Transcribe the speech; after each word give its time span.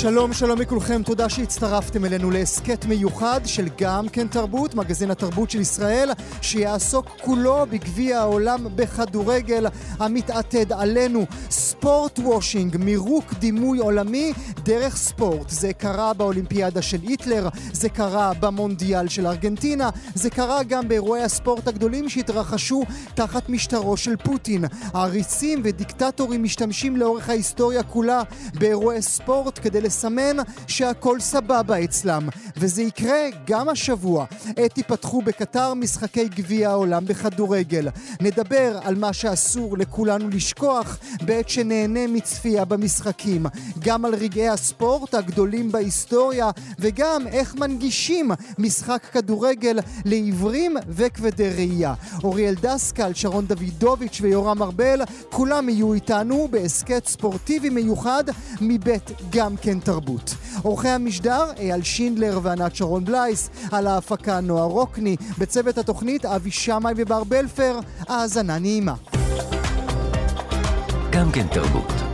שלום, 0.00 0.32
שלום 0.32 0.60
לכולכם, 0.60 1.02
תודה 1.02 1.28
שהצטרפתם 1.28 2.04
אלינו 2.04 2.30
להסכת 2.30 2.84
מיוחד 2.84 3.40
של 3.44 3.68
גם 3.78 4.08
כן 4.08 4.28
תרבות, 4.28 4.74
מגזין 4.74 5.10
התרבות 5.10 5.50
של 5.50 5.60
ישראל, 5.60 6.10
שיעסוק 6.42 7.06
כולו 7.22 7.66
בגביע 7.70 8.20
העולם 8.20 8.66
בכדורגל 8.76 9.66
המתעתד 9.98 10.72
עלינו. 10.72 11.26
ספורט 11.50 12.18
וושינג, 12.18 12.76
מירוק 12.76 13.34
דימוי 13.34 13.78
עולמי 13.78 14.32
דרך 14.62 14.96
ספורט. 14.96 15.48
זה 15.48 15.72
קרה 15.72 16.14
באולימפיאדה 16.14 16.82
של 16.82 16.98
היטלר, 17.02 17.48
זה 17.72 17.88
קרה 17.88 18.32
במונדיאל 18.40 19.08
של 19.08 19.26
ארגנטינה, 19.26 19.90
זה 20.14 20.30
קרה 20.30 20.62
גם 20.62 20.88
באירועי 20.88 21.22
הספורט 21.22 21.68
הגדולים 21.68 22.08
שהתרחשו 22.08 22.82
תחת 23.14 23.48
משטרו 23.48 23.96
של 23.96 24.16
פוטין. 24.16 24.64
העריצים 24.94 25.60
ודיקטטורים 25.64 26.42
משתמשים 26.42 26.96
לאורך 26.96 27.28
ההיסטוריה 27.28 27.82
כולה 27.82 28.22
באירועי 28.54 29.02
ספורט 29.02 29.58
כדי 29.62 29.80
לסמן 29.90 30.36
שהכל 30.66 31.20
סבבה 31.20 31.84
אצלם. 31.84 32.28
וזה 32.56 32.82
יקרה 32.82 33.18
גם 33.46 33.68
השבוע. 33.68 34.24
עת 34.56 34.78
ייפתחו 34.78 35.22
בקטר 35.22 35.74
משחקי 35.74 36.28
גביע 36.28 36.70
העולם 36.70 37.04
בכדורגל. 37.04 37.88
נדבר 38.20 38.78
על 38.82 38.94
מה 38.94 39.12
שאסור 39.12 39.78
לכולנו 39.78 40.28
לשכוח 40.28 40.98
בעת 41.22 41.48
שנהנה 41.48 42.06
מצפייה 42.06 42.64
במשחקים. 42.64 43.46
גם 43.78 44.04
על 44.04 44.14
רגעי 44.14 44.48
הספורט 44.48 45.14
הגדולים 45.14 45.72
בהיסטוריה, 45.72 46.50
וגם 46.78 47.26
איך 47.26 47.54
מנגישים 47.54 48.30
משחק 48.58 49.06
כדורגל 49.12 49.78
לעיוורים 50.04 50.76
וכבדי 50.88 51.48
ראייה. 51.48 51.94
אוריאל 52.24 52.54
דסקל, 52.54 53.10
שרון 53.14 53.46
דוידוביץ' 53.46 54.18
ויורם 54.22 54.62
ארבל, 54.62 55.02
כולם 55.30 55.68
יהיו 55.68 55.92
איתנו 55.92 56.48
בהסכת 56.50 57.06
ספורטיבי 57.06 57.70
מיוחד 57.70 58.24
מבית 58.60 59.10
גם 59.30 59.56
כן 59.56 59.69
תרבות. 59.78 60.34
עורכי 60.62 60.88
המשדר 60.88 61.44
אייל 61.58 61.82
שינדלר 61.82 62.40
וענת 62.42 62.76
שרון 62.76 63.04
בלייס, 63.04 63.50
על 63.72 63.86
ההפקה 63.86 64.40
נועה 64.40 64.64
רוקני, 64.64 65.16
בצוות 65.38 65.78
התוכנית 65.78 66.24
אבי 66.24 66.50
שמאי 66.50 66.92
ובר 66.96 67.24
בלפר, 67.24 67.78
האזנה 68.08 68.58
נעימה. 68.58 68.94
גם 71.10 71.32
כן 71.32 71.46
תרבות. 71.46 72.09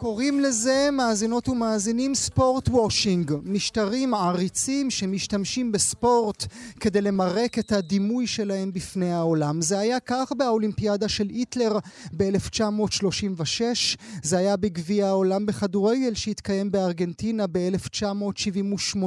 קוראים 0.00 0.40
לזה, 0.40 0.88
מאזינות 0.92 1.48
ומאזינים, 1.48 2.14
ספורט 2.14 2.68
וושינג. 2.68 3.32
משטרים 3.44 4.14
עריצים 4.14 4.90
שמשתמשים 4.90 5.72
בספורט 5.72 6.46
כדי 6.80 7.00
למרק 7.00 7.58
את 7.58 7.72
הדימוי 7.72 8.26
שלהם 8.26 8.72
בפני 8.72 9.12
העולם. 9.12 9.62
זה 9.62 9.78
היה 9.78 10.00
כך 10.00 10.32
באולימפיאדה 10.38 11.08
של 11.08 11.28
היטלר 11.28 11.78
ב-1936, 12.16 13.60
זה 14.22 14.38
היה 14.38 14.56
בגביע 14.56 15.06
העולם 15.06 15.46
בכדורגל 15.46 16.14
שהתקיים 16.14 16.70
בארגנטינה 16.70 17.46
ב-1978, 17.52 18.98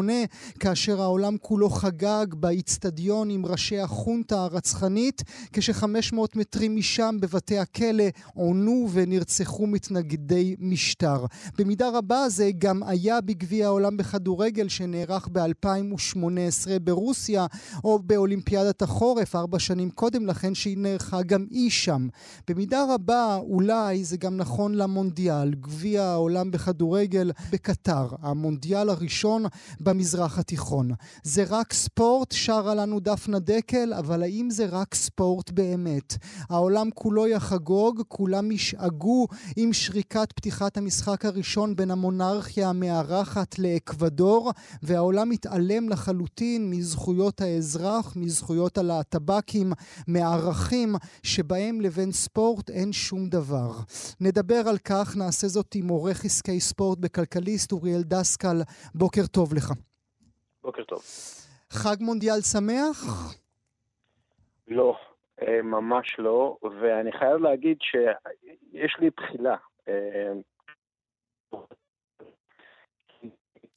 כאשר 0.60 1.02
העולם 1.02 1.38
כולו 1.42 1.70
חגג 1.70 2.26
באיצטדיון 2.34 3.30
עם 3.30 3.46
ראשי 3.46 3.80
החונטה 3.80 4.44
הרצחנית, 4.44 5.22
כש-500 5.54 6.18
מטרים 6.36 6.76
משם 6.76 7.18
בבתי 7.20 7.58
הכלא 7.58 8.06
עונו 8.34 8.90
ונרצחו 8.94 9.68
מתנגדי 9.68 10.56
משטר. 10.60 10.83
משטר. 10.84 11.26
במידה 11.58 11.90
רבה 11.94 12.30
זה 12.30 12.52
גם 12.58 12.84
היה 12.84 13.22
בגביע 13.22 13.66
העולם 13.66 13.98
בכדורגל 13.98 14.68
שנערך 14.68 15.28
ב-2018 15.32 16.70
ברוסיה, 16.84 17.46
או 17.84 18.00
באולימפיאדת 18.00 18.82
החורף, 18.82 19.36
ארבע 19.36 19.60
שנים 19.60 19.90
קודם 19.90 20.26
לכן, 20.26 20.56
שהיא 20.56 20.78
נערכה 20.78 21.22
גם 21.22 21.46
היא 21.50 21.72
שם. 21.72 22.08
במידה 22.48 22.86
רבה 22.90 23.36
אולי 23.36 24.04
זה 24.04 24.18
גם 24.18 24.38
נכון 24.38 24.76
למונדיאל, 24.76 25.54
גביע 25.54 26.04
העולם 26.04 26.52
בכדורגל 26.52 27.32
בקטר, 27.52 28.08
המונדיאל 28.22 28.90
הראשון 28.90 29.46
במזרח 29.80 30.40
התיכון. 30.40 30.92
זה 31.24 31.44
רק 31.50 31.74
ספורט, 31.74 32.32
שרה 32.32 32.76
לנו 32.76 33.00
דפנה 33.00 33.40
דקל, 33.40 33.94
אבל 33.94 34.24
האם 34.24 34.50
זה 34.50 34.66
רק 34.66 34.96
ספורט 34.96 35.52
באמת? 35.52 36.18
העולם 36.50 36.90
כולו 36.96 37.28
יחגוג, 37.28 38.02
כולם 38.08 38.52
ישאגו 38.52 39.28
עם 39.56 39.74
שריקת 39.74 40.32
פתיחת 40.36 40.73
לקראת 40.74 40.84
המשחק 40.84 41.26
הראשון 41.26 41.76
בין 41.76 41.92
המונרכיה 41.92 42.70
המארחת 42.70 43.60
לאקוודור, 43.60 44.52
והעולם 44.84 45.30
מתעלם 45.30 45.90
לחלוטין 45.90 46.70
מזכויות 46.70 47.42
האזרח, 47.42 48.16
מזכויות 48.16 48.78
הלהטב"קים, 48.78 49.68
מערכים 50.08 50.90
שבהם 51.24 51.82
לבין 51.82 52.12
ספורט 52.12 52.70
אין 52.70 52.94
שום 52.94 53.30
דבר. 53.30 53.72
נדבר 54.22 54.62
על 54.70 54.78
כך, 54.78 55.18
נעשה 55.18 55.48
זאת 55.48 55.76
עם 55.76 55.88
עורך 55.88 56.26
עסקי 56.26 56.60
ספורט 56.60 56.98
בכלכליסט, 57.00 57.72
אוריאל 57.72 58.04
דסקל. 58.04 58.58
בוקר 58.96 59.26
טוב 59.32 59.54
לך. 59.54 59.72
בוקר 60.64 60.84
טוב. 60.84 61.02
חג 61.70 61.96
מונדיאל 62.00 62.42
שמח? 62.42 63.00
לא, 64.68 64.96
אה, 65.42 65.62
ממש 65.62 66.16
לא, 66.20 66.58
ואני 66.82 67.12
חייב 67.12 67.38
להגיד 67.38 67.78
שיש 67.82 68.96
לי 69.00 69.10
בחילה. 69.18 69.56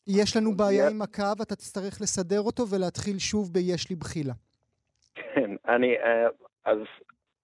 יש 0.06 0.36
לנו 0.36 0.56
בעיה 0.56 0.88
עם 0.88 1.02
הקו, 1.02 1.42
אתה 1.42 1.54
תצטרך 1.54 2.00
לסדר 2.00 2.40
אותו 2.40 2.62
ולהתחיל 2.70 3.18
שוב 3.18 3.52
ב"יש 3.52 3.90
לי 3.90 3.96
בחילה". 3.96 4.32
כן, 5.14 5.50
אני, 5.68 5.96
אה, 5.96 6.28
אז, 6.64 6.78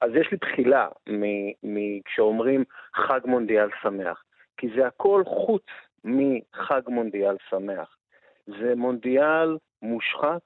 אז 0.00 0.10
יש 0.20 0.28
לי 0.32 0.36
בחילה 0.40 0.88
כשאומרים 2.04 2.64
חג 2.94 3.20
מונדיאל 3.24 3.68
שמח, 3.82 4.22
כי 4.56 4.66
זה 4.76 4.86
הכל 4.86 5.22
חוץ 5.26 5.64
מחג 6.04 6.82
מונדיאל 6.88 7.36
שמח. 7.50 7.96
זה 8.46 8.74
מונדיאל 8.76 9.58
מושחת 9.82 10.42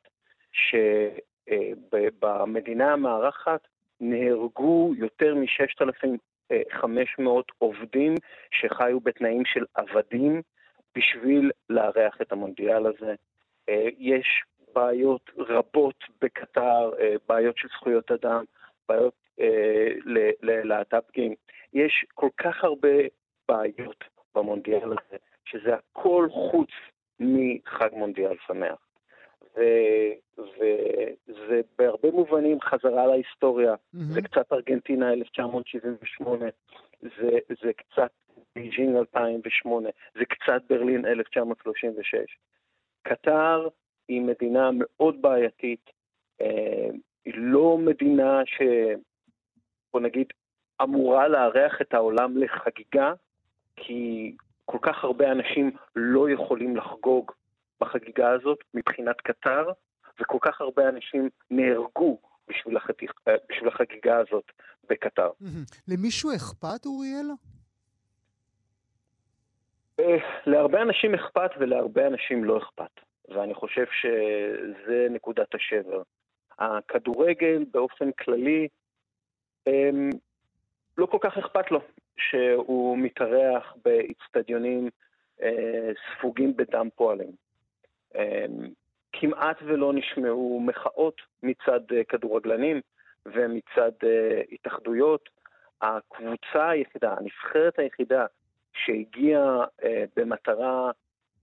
שבמדינה 1.48 2.88
אה, 2.88 2.92
המארחת 2.92 3.60
נהרגו 4.00 4.92
יותר 4.96 5.34
מ-6,500 6.50 7.28
עובדים 7.58 8.14
שחיו 8.50 9.00
בתנאים 9.00 9.42
של 9.44 9.64
עבדים 9.74 10.42
בשביל 10.96 11.50
לארח 11.70 12.20
את 12.22 12.32
המונדיאל 12.32 12.86
הזה. 12.86 13.14
אה, 13.68 13.88
יש 13.98 14.42
בעיות 14.74 15.30
רבות 15.38 16.04
בקטר, 16.22 16.90
אה, 17.00 17.14
בעיות 17.28 17.58
של 17.58 17.68
זכויות 17.68 18.10
אדם, 18.10 18.44
בעיות 18.88 19.14
אה, 19.40 19.88
ללהט"בים. 20.42 21.34
יש 21.72 22.04
כל 22.14 22.28
כך 22.36 22.64
הרבה 22.64 22.98
בעיות 23.48 24.04
במונדיאל 24.34 24.84
הזה, 24.92 25.16
שזה 25.44 25.74
הכל 25.74 26.28
חוץ 26.30 26.70
מחג 27.20 27.88
מונדיאל 27.92 28.36
שמח. 28.46 28.85
וזה 30.38 31.60
בהרבה 31.78 32.10
מובנים 32.10 32.60
חזרה 32.60 33.06
להיסטוריה. 33.06 33.74
Mm-hmm. 33.74 33.98
זה 34.14 34.22
קצת 34.22 34.52
ארגנטינה 34.52 35.12
1978, 35.12 36.46
זה, 37.02 37.38
זה 37.62 37.72
קצת 37.72 38.10
בייג'ינג 38.54 38.96
2008, 38.96 39.88
זה 40.14 40.24
קצת 40.24 40.62
ברלין 40.68 41.06
1936. 41.06 42.38
קטר 43.02 43.68
היא 44.08 44.20
מדינה 44.20 44.70
מאוד 44.72 45.22
בעייתית, 45.22 45.90
אה, 46.40 46.88
היא 47.24 47.34
לא 47.36 47.78
מדינה 47.78 48.42
ש... 48.46 48.62
בוא 49.92 50.00
נגיד, 50.00 50.26
אמורה 50.82 51.28
לארח 51.28 51.82
את 51.82 51.94
העולם 51.94 52.38
לחגיגה, 52.38 53.12
כי 53.76 54.32
כל 54.64 54.78
כך 54.82 55.04
הרבה 55.04 55.32
אנשים 55.32 55.70
לא 55.96 56.30
יכולים 56.30 56.76
לחגוג 56.76 57.32
בחגיגה 57.80 58.30
הזאת 58.30 58.58
מבחינת 58.74 59.20
קטר, 59.20 59.70
וכל 60.20 60.38
כך 60.40 60.60
הרבה 60.60 60.88
אנשים 60.88 61.28
נהרגו 61.50 62.18
בשביל, 62.48 62.76
החתיך, 62.76 63.12
אה, 63.28 63.34
בשביל 63.48 63.68
החגיגה 63.68 64.18
הזאת 64.18 64.44
בקטר. 64.90 65.30
למישהו 65.88 66.30
אכפת, 66.36 66.86
אוריאל? 66.86 67.26
אה, 70.00 70.16
להרבה 70.46 70.82
אנשים 70.82 71.14
אכפת 71.14 71.50
ולהרבה 71.58 72.06
אנשים 72.06 72.44
לא 72.44 72.58
אכפת, 72.58 73.00
ואני 73.28 73.54
חושב 73.54 73.84
שזה 74.00 75.06
נקודת 75.10 75.54
השבר. 75.54 76.02
הכדורגל 76.58 77.64
באופן 77.70 78.12
כללי, 78.12 78.68
אמ, 79.66 80.10
לא 80.98 81.06
כל 81.06 81.18
כך 81.20 81.38
אכפת 81.38 81.70
לו 81.70 81.80
שהוא 82.16 82.98
מתארח 82.98 83.76
באיצטדיונים 83.84 84.90
אה, 85.42 85.90
ספוגים 86.18 86.56
בדם 86.56 86.88
פועלים. 86.94 87.45
אמ, 88.16 88.68
כמעט 89.12 89.56
ולא 89.62 89.92
נשמעו 89.92 90.60
מחאות 90.60 91.22
מצד 91.42 91.80
אה, 91.92 92.04
כדורגלנים 92.04 92.80
ומצד 93.26 93.92
התאחדויות. 94.52 95.28
הקבוצה 95.82 96.70
היחידה, 96.70 97.14
הנבחרת 97.18 97.78
היחידה 97.78 98.26
שהגיעה 98.72 99.64
אה, 99.84 100.04
במטרה 100.16 100.90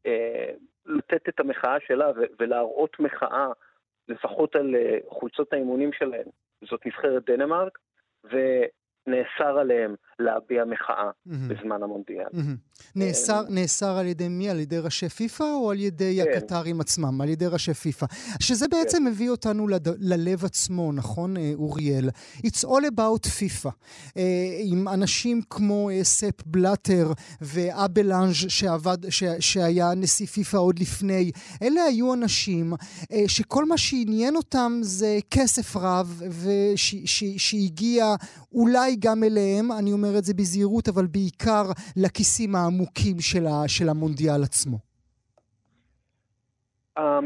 אה, 0.06 0.52
לתת 0.86 1.30
את 1.30 1.40
המחאה 1.40 1.78
שלה 1.88 2.12
ולהראות 2.40 3.00
מחאה 3.00 3.48
לפחות 4.08 4.56
על 4.56 4.76
אה, 4.76 4.98
חולצות 5.10 5.54
האימונים 5.54 5.94
שלהם, 5.94 6.26
זאת 6.62 6.86
נבחרת 6.86 7.26
דנמרק, 7.26 7.80
ונאסר 9.08 9.58
עליהם 9.60 9.96
להביע 10.20 10.66
מחאה. 10.66 11.10
בזמן 11.26 11.84
המונדיאל. 11.84 12.26
Mm-hmm. 12.34 12.74
נאסר, 12.96 13.42
נאסר 13.50 13.98
על 13.98 14.08
ידי 14.08 14.28
מי? 14.28 14.50
על 14.50 14.60
ידי 14.60 14.80
ראשי 14.80 15.10
פיפ"א 15.10 15.44
או 15.44 15.72
על 15.72 15.80
ידי 15.80 16.20
כן. 16.24 16.38
הקטרים 16.38 16.82
עצמם? 16.82 17.22
על 17.22 17.30
ידי 17.30 17.46
ראשי 17.48 17.74
פיפ"א. 17.74 18.06
שזה 18.40 18.68
בעצם 18.68 18.98
כן. 18.98 19.04
מביא 19.04 19.30
אותנו 19.30 19.68
לד... 19.68 19.88
ללב 20.00 20.46
עצמו, 20.46 20.92
נכון, 20.92 21.38
אה, 21.38 21.52
אוריאל? 21.56 22.10
It's 22.38 22.66
all 22.66 22.84
about 22.96 23.30
פיפ"א. 23.30 23.70
אה, 24.18 24.24
עם 24.64 24.88
אנשים 24.88 25.42
כמו 25.50 25.90
אה, 25.90 26.04
ספ 26.04 26.46
בלאטר 26.46 27.12
ואבלאנג' 27.42 28.34
שעבד, 28.34 29.10
ש... 29.10 29.24
שהיה 29.40 29.94
נשיא 29.96 30.28
פיפ"א 30.28 30.58
עוד 30.58 30.80
לפני, 30.80 31.32
אלה 31.62 31.84
היו 31.84 32.14
אנשים 32.14 32.74
שכל 33.28 33.66
מה 33.66 33.78
שעניין 33.78 34.36
אותם 34.36 34.80
זה 34.82 35.20
כסף 35.32 35.76
רב, 35.76 36.22
ושהגיע 36.30 38.16
וש... 38.22 38.28
אולי 38.54 38.93
גם 39.00 39.24
אליהם, 39.24 39.66
אני 39.80 39.92
אומר 39.94 40.18
את 40.18 40.24
זה 40.24 40.34
בזהירות, 40.34 40.88
אבל 40.88 41.06
בעיקר 41.12 41.66
לכיסים 42.04 42.56
העמוקים 42.56 43.18
של, 43.20 43.46
ה, 43.48 43.68
של 43.68 43.90
המונדיאל 43.90 44.44
עצמו? 44.44 44.78
Um, 47.00 47.26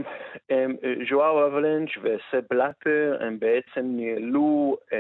ז'ואר 1.10 1.48
אבלנץ' 1.48 1.90
וסב 1.98 2.44
בלאטר 2.50 3.18
הם 3.20 3.40
בעצם 3.40 3.82
ניהלו 3.84 4.78
um, 4.92 4.96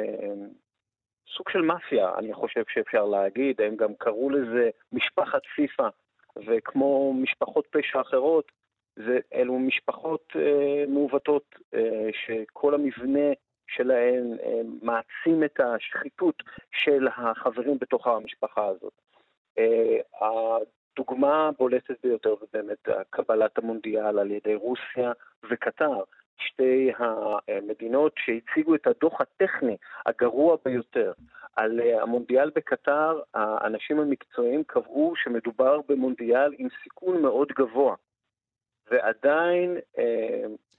סוג 1.37 1.49
של 1.49 1.61
מאפיה, 1.61 2.11
אני 2.17 2.33
חושב 2.33 2.63
שאפשר 2.73 3.05
להגיד, 3.05 3.61
הם 3.61 3.75
גם 3.75 3.93
קראו 3.97 4.29
לזה 4.29 4.69
משפחת 4.93 5.41
פיפ"א, 5.55 5.89
וכמו 6.47 7.13
משפחות 7.13 7.67
פשע 7.71 8.01
אחרות, 8.01 8.51
זה, 8.95 9.19
אלו 9.33 9.59
משפחות 9.59 10.33
uh, 10.33 10.89
מעוותות 10.89 11.55
uh, 11.55 11.77
שכל 12.25 12.73
המבנה 12.73 13.33
שלהן 13.67 14.37
אה, 14.43 14.61
מעצים 14.81 15.43
את 15.43 15.59
השחיתות 15.59 16.43
של 16.71 17.07
החברים 17.07 17.77
בתוך 17.81 18.07
המשפחה 18.07 18.65
הזאת. 18.65 18.93
אה, 19.57 19.97
הדוגמה 20.21 21.47
הבולטת 21.47 21.95
ביותר 22.03 22.35
זה 22.39 22.45
באמת 22.53 22.87
קבלת 23.09 23.57
המונדיאל 23.57 24.19
על 24.19 24.31
ידי 24.31 24.55
רוסיה 24.55 25.11
וקטר, 25.49 26.03
שתי 26.37 26.91
המדינות 26.97 28.13
שהציגו 28.17 28.75
את 28.75 28.87
הדוח 28.87 29.21
הטכני 29.21 29.77
הגרוע 30.05 30.57
ביותר. 30.65 31.11
על 31.55 31.81
אה, 31.81 32.01
המונדיאל 32.01 32.49
בקטר, 32.55 33.21
האנשים 33.33 33.99
המקצועיים 33.99 34.63
קבעו 34.63 35.13
שמדובר 35.15 35.79
במונדיאל 35.89 36.53
עם 36.57 36.67
סיכון 36.83 37.21
מאוד 37.21 37.47
גבוה. 37.47 37.95
ועדיין... 38.91 39.77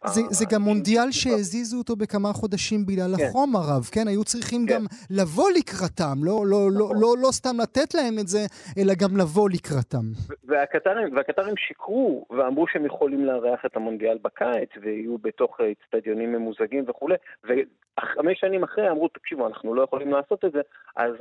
אה, 0.04 0.10
זה, 0.10 0.20
זה 0.30 0.44
גם 0.52 0.62
מונדיאל 0.62 1.10
שהזיזו 1.10 1.78
אותו 1.78 1.96
בכמה 1.96 2.32
חודשים 2.32 2.86
בגלל 2.86 3.16
כן. 3.16 3.24
החום 3.24 3.56
הרב, 3.56 3.84
כן? 3.92 4.08
היו 4.08 4.24
צריכים 4.24 4.66
כן. 4.66 4.74
גם 4.74 4.82
לבוא 5.10 5.50
לקראתם, 5.50 6.18
לא, 6.22 6.46
לא, 6.46 6.68
לא, 6.72 6.84
נכון. 6.84 6.96
לא, 7.00 7.14
לא 7.22 7.28
סתם 7.32 7.56
לתת 7.62 7.94
להם 7.94 8.18
את 8.20 8.28
זה, 8.28 8.38
אלא 8.78 8.92
גם 9.02 9.16
לבוא 9.16 9.50
לקראתם. 9.50 10.06
והקטרים, 10.44 11.16
והקטרים 11.16 11.56
שיקרו 11.56 12.26
ואמרו 12.30 12.66
שהם 12.68 12.86
יכולים 12.86 13.24
לארח 13.24 13.64
את 13.66 13.76
המונדיאל 13.76 14.18
בקיץ, 14.22 14.70
ויהיו 14.82 15.18
בתוך 15.18 15.60
אצטדיונים 15.60 16.32
ממוזגים 16.32 16.84
וכולי, 16.88 17.14
וחמש 17.44 18.40
שנים 18.40 18.62
אחרי 18.62 18.90
אמרו, 18.90 19.08
תקשיבו, 19.08 19.46
אנחנו 19.46 19.74
לא 19.74 19.82
יכולים 19.82 20.12
לעשות 20.12 20.44
את 20.44 20.52
זה, 20.52 20.60
אז 20.96 21.12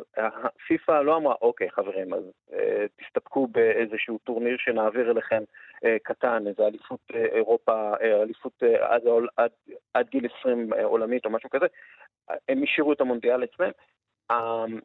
פיפ"א 0.68 1.02
לא 1.02 1.18
אמרה, 1.18 1.36
אוקיי 1.42 1.72
חברים, 1.72 2.14
אז 2.14 2.24
אה, 2.54 2.86
תסתפקו 3.02 3.48
באיזשהו 3.48 4.18
טורניר 4.24 4.58
שנעביר 4.60 5.12
אליכם 5.12 5.36
אה, 5.38 5.44
קטן, 6.04 6.48
איזה 6.48 6.68
אליפות 6.68 7.00
אה, 7.16 7.26
אירופה, 7.26 7.94
אה, 8.02 8.22
אליפות 8.22 8.64
עד, 8.80 9.02
עד, 9.38 9.52
עד 9.94 10.08
גיל 10.10 10.28
20 10.40 10.74
עולמית 10.84 11.26
או 11.26 11.30
משהו 11.30 11.50
כזה, 11.50 11.66
הם 12.50 12.64
השאירו 12.64 12.94
את 12.94 13.02
המונדיאל 13.02 13.44
אצלם. 13.44 13.72
אמ, 14.32 14.80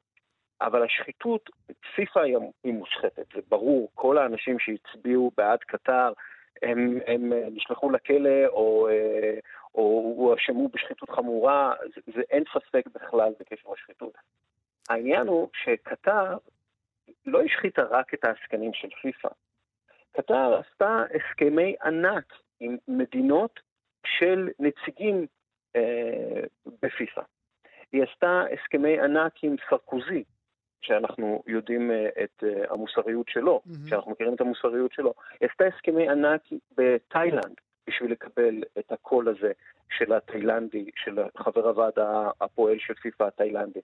אבל 0.61 0.83
השחיתות, 0.83 1.51
פיפ"א 1.95 2.21
היא 2.65 2.73
מושחתת, 2.73 3.27
זה 3.35 3.41
ברור, 3.49 3.91
כל 3.95 4.19
האנשים 4.19 4.59
שהצביעו 4.59 5.31
בעד 5.37 5.59
קטר, 5.59 6.13
הם, 6.63 6.99
הם 7.07 7.33
נשלחו 7.51 7.91
לכלא 7.91 8.47
או, 8.47 8.89
או 9.75 10.15
הואשמו 10.17 10.69
בשחיתות 10.69 11.11
חמורה, 11.11 11.73
זה, 11.95 12.01
זה 12.15 12.23
אין 12.31 12.45
ספק 12.53 12.85
בכלל 12.95 13.33
בקשר 13.41 13.73
לשחיתות. 13.73 14.13
העניין 14.89 15.27
הוא 15.27 15.49
שקטר 15.65 16.37
לא 17.27 17.43
השחיתה 17.43 17.83
רק 17.83 18.15
את 18.15 18.25
העסקנים 18.25 18.75
של 18.75 18.89
פיפ"א, 19.03 19.29
קטר 20.13 20.61
עשתה 20.61 21.05
הסכמי 21.15 21.75
ענק 21.85 22.33
עם 22.61 22.77
מדינות 22.89 23.61
של 24.07 24.49
נציגים 24.59 25.27
אה, 25.77 26.43
בפיפ"א. 26.83 27.23
היא 27.93 28.03
עשתה 28.03 28.45
הסכמי 28.53 29.01
ענק 29.01 29.33
עם 29.43 29.57
סרקוזי, 29.69 30.25
שאנחנו 30.83 31.43
יודעים 31.47 31.91
אה, 31.91 32.09
את 32.25 32.45
אה, 32.45 32.65
המוסריות 32.71 33.29
שלו, 33.29 33.61
mm-hmm. 33.67 33.89
שאנחנו 33.89 34.11
מכירים 34.11 34.35
את 34.35 34.41
המוסריות 34.41 34.93
שלו. 34.93 35.15
היא 35.41 35.49
עשתה 35.51 35.65
הסכמי 35.65 36.09
ענק 36.09 36.43
בתאילנד 36.77 37.55
בשביל 37.87 38.13
לקבל 38.13 38.63
את 38.79 38.93
הקול 38.93 39.29
הזה 39.29 39.53
של 39.99 40.13
התאילנדי, 40.13 40.91
של 40.97 41.19
חבר 41.37 41.69
הוועד 41.69 41.93
הפועל 42.41 42.79
של 42.79 42.95
פיפ"א 42.95 43.25
התאילנדי. 43.25 43.81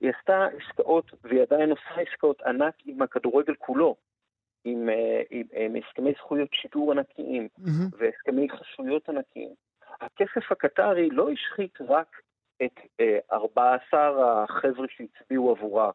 היא 0.00 0.12
עשתה 0.18 0.46
עסקאות, 0.46 1.10
והיא 1.24 1.42
עדיין 1.42 1.70
עושה 1.70 2.00
עסקאות 2.00 2.42
ענק 2.42 2.74
עם 2.86 3.02
הכדורגל 3.02 3.54
כולו. 3.54 3.96
עם, 4.64 4.88
אה, 4.88 5.22
עם, 5.30 5.46
עם 5.52 5.76
הסכמי 5.76 6.12
זכויות 6.12 6.48
שידור 6.52 6.92
ענקיים 6.92 7.48
mm-hmm. 7.58 7.96
והסכמי 7.98 8.48
חסויות 8.50 9.08
ענקיים. 9.08 9.54
הכסף 10.00 10.52
הקטרי 10.52 11.08
לא 11.10 11.30
השחית 11.30 11.78
רק 11.80 12.16
את 12.62 12.78
אה, 13.00 13.18
14 13.32 14.42
החבר'ה 14.42 14.86
שהצביעו 14.88 15.50
עבורה 15.50 15.90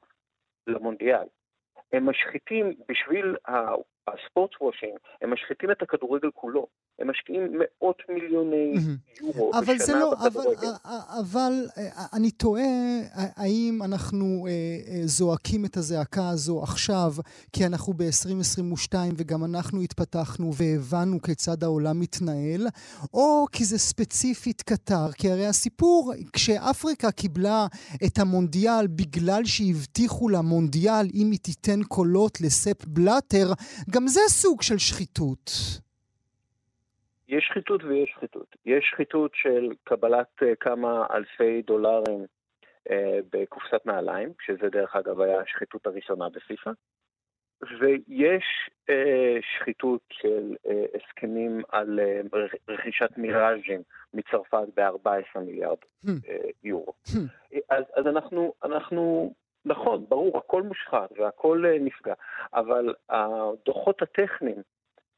למונדיאל. 0.67 1.27
הם 1.93 2.09
משחיתים 2.09 2.73
בשביל 2.89 3.35
הספורט 4.07 4.51
וושינג, 4.61 4.97
הם 5.21 5.33
משחיתים 5.33 5.71
את 5.71 5.81
הכדורגל 5.81 6.29
כולו. 6.33 6.67
הם 6.99 7.09
משקיעים 7.09 7.43
מאות 7.51 8.01
מיליוני 8.09 8.73
יורו 9.21 9.51
אבל 9.53 9.75
בשנה 9.75 9.99
לא, 9.99 10.15
בכדורגל. 10.15 10.67
אבל, 10.67 10.99
אבל 11.19 11.53
אה, 11.77 12.05
אני 12.13 12.31
תוהה 12.31 12.63
האם 13.13 13.79
אנחנו 13.85 14.47
אה, 14.47 14.51
אה, 14.51 15.01
זועקים 15.05 15.65
את 15.65 15.77
הזעקה 15.77 16.29
הזו 16.29 16.63
עכשיו 16.63 17.11
כי 17.53 17.65
אנחנו 17.65 17.93
ב-2022 17.93 18.95
וגם 19.17 19.43
אנחנו 19.43 19.81
התפתחנו 19.81 20.51
והבנו 20.53 21.21
כיצד 21.21 21.63
העולם 21.63 21.99
מתנהל, 21.99 22.67
או 23.13 23.45
כי 23.51 23.65
זה 23.65 23.77
ספציפית 23.77 24.61
קטר. 24.61 25.11
כי 25.11 25.31
הרי 25.31 25.45
הסיפור, 25.45 26.13
כשאפריקה 26.33 27.11
קיבלה 27.11 27.67
את 28.05 28.19
המונדיאל 28.19 28.87
בגלל 28.87 29.45
שהבטיחו 29.45 30.29
לה 30.29 30.41
מונדיאל 30.41 31.07
אם 31.13 31.31
היא 31.31 31.39
תיתן 31.39 31.83
קולות 31.83 32.41
לספ 32.41 32.85
בלאטר, 32.85 33.53
גם 33.93 34.07
זה 34.07 34.21
סוג 34.27 34.61
של 34.61 34.77
שחיתות. 34.77 35.51
יש 37.27 37.45
שחיתות 37.49 37.83
ויש 37.83 38.09
שחיתות. 38.15 38.55
יש 38.65 38.85
שחיתות 38.91 39.31
של 39.35 39.69
קבלת 39.83 40.27
uh, 40.41 40.45
כמה 40.59 41.05
אלפי 41.13 41.61
דולרים 41.61 42.25
uh, 42.89 42.91
בקופסת 43.31 43.85
נעליים, 43.85 44.33
שזה 44.45 44.69
דרך 44.69 44.95
אגב 44.95 45.21
היה 45.21 45.41
השחיתות 45.41 45.87
הראשונה 45.87 46.29
בפיפ"א, 46.29 46.71
ויש 47.79 48.43
uh, 48.89 48.93
שחיתות 49.41 50.01
של 50.11 50.55
uh, 50.67 50.69
הסכמים 50.97 51.61
על 51.69 51.99
uh, 51.99 52.37
רכישת 52.67 53.17
מיראז'ים 53.17 53.81
מצרפת 54.13 54.67
ב-14 54.75 55.39
מיליארד 55.39 55.77
uh, 56.05 56.09
יורו. 56.63 56.93
אז, 57.69 57.83
אז 57.95 58.07
אנחנו, 58.07 58.53
אנחנו, 58.63 59.33
נכון, 59.65 60.05
ברור, 60.09 60.37
הכל 60.37 60.63
מושחת 60.63 61.09
והכל 61.19 61.63
uh, 61.65 61.83
נפגע, 61.83 62.13
אבל 62.53 62.93
הדוחות 63.09 64.01
הטכניים 64.01 64.61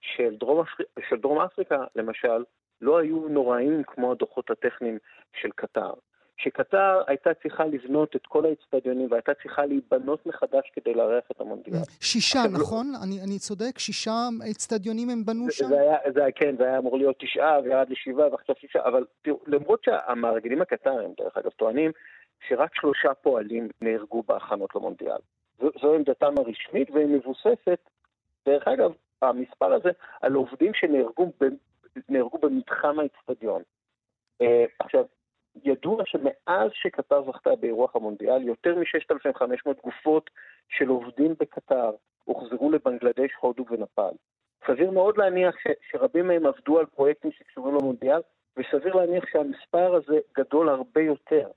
של 0.01 0.35
דרום, 0.39 0.59
אפר... 0.59 0.83
של 1.09 1.15
דרום 1.15 1.41
אפריקה, 1.41 1.83
למשל, 1.95 2.43
לא 2.81 2.97
היו 2.97 3.27
נוראים 3.29 3.83
כמו 3.83 4.11
הדוחות 4.11 4.51
הטכניים 4.51 4.97
של 5.41 5.49
קטר. 5.55 5.93
שקטר 6.37 7.01
הייתה 7.07 7.33
צריכה 7.33 7.65
לבנות 7.65 8.15
את 8.15 8.25
כל 8.27 8.45
האצטדיונים 8.45 9.07
והייתה 9.11 9.31
צריכה 9.43 9.65
להיבנות 9.65 10.25
מחדש 10.25 10.71
כדי 10.73 10.93
לארח 10.93 11.23
את 11.31 11.41
המונדיאל. 11.41 11.77
שישה, 12.01 12.39
עכשיו, 12.39 12.51
לא- 12.53 12.59
נכון? 12.59 12.91
לא... 12.91 12.97
אני, 13.03 13.21
אני 13.21 13.39
צודק? 13.39 13.79
שישה 13.79 14.27
אצטדיונים 14.51 15.09
הם 15.09 15.25
בנו 15.25 15.51
שם? 15.51 15.67
זה 15.67 15.79
היה, 15.81 15.97
זה 16.13 16.23
היה, 16.23 16.31
כן, 16.31 16.55
זה 16.57 16.63
היה 16.63 16.77
אמור 16.77 16.97
להיות 16.97 17.15
תשעה 17.19 17.59
וירד 17.63 17.89
לשבעה 17.89 18.31
ועכשיו 18.31 18.55
שישה, 18.59 18.79
אבל 18.85 19.05
תראו, 19.21 19.39
למרות 19.47 19.83
שהמארגנים 19.83 20.61
הקטרים, 20.61 21.13
דרך 21.17 21.37
אגב, 21.37 21.49
טוענים 21.49 21.91
שרק 22.47 22.75
שלושה 22.75 23.13
פועלים 23.13 23.69
נהרגו 23.81 24.23
בהכנות 24.23 24.75
למונדיאל. 24.75 25.17
זו, 25.59 25.69
זו 25.81 25.95
עמדתם 25.95 26.33
הרשמית 26.37 26.91
והיא 26.91 27.07
מבוססת, 27.07 27.89
דרך 28.45 28.67
אגב, 28.67 28.91
המספר 29.21 29.73
הזה 29.73 29.89
על 30.21 30.33
עובדים 30.33 30.71
שנהרגו 30.73 32.37
במתחם 32.41 32.99
האצטדיון. 32.99 33.61
Uh, 34.43 34.45
עכשיו, 34.79 35.05
ידוע 35.63 36.03
שמאז 36.05 36.71
שקטר 36.73 37.23
זכתה 37.31 37.55
באירוח 37.55 37.95
המונדיאל, 37.95 38.43
יותר 38.43 38.75
מ-6,500 38.75 39.73
גופות 39.83 40.29
של 40.69 40.87
עובדים 40.87 41.35
בקטר 41.39 41.91
הוחזרו 42.23 42.71
לבנגלדש, 42.71 43.31
הודו 43.39 43.65
ונפאל. 43.69 44.13
סביר 44.67 44.91
מאוד 44.91 45.17
להניח 45.17 45.55
ש, 45.59 45.67
שרבים 45.91 46.27
מהם 46.27 46.45
עבדו 46.45 46.79
על 46.79 46.85
פרויקטים 46.85 47.31
שקשורים 47.31 47.75
למונדיאל, 47.75 48.21
וסביר 48.57 48.95
להניח 48.95 49.23
שהמספר 49.31 49.95
הזה 49.95 50.19
גדול 50.37 50.69
הרבה 50.69 51.01
יותר. 51.01 51.49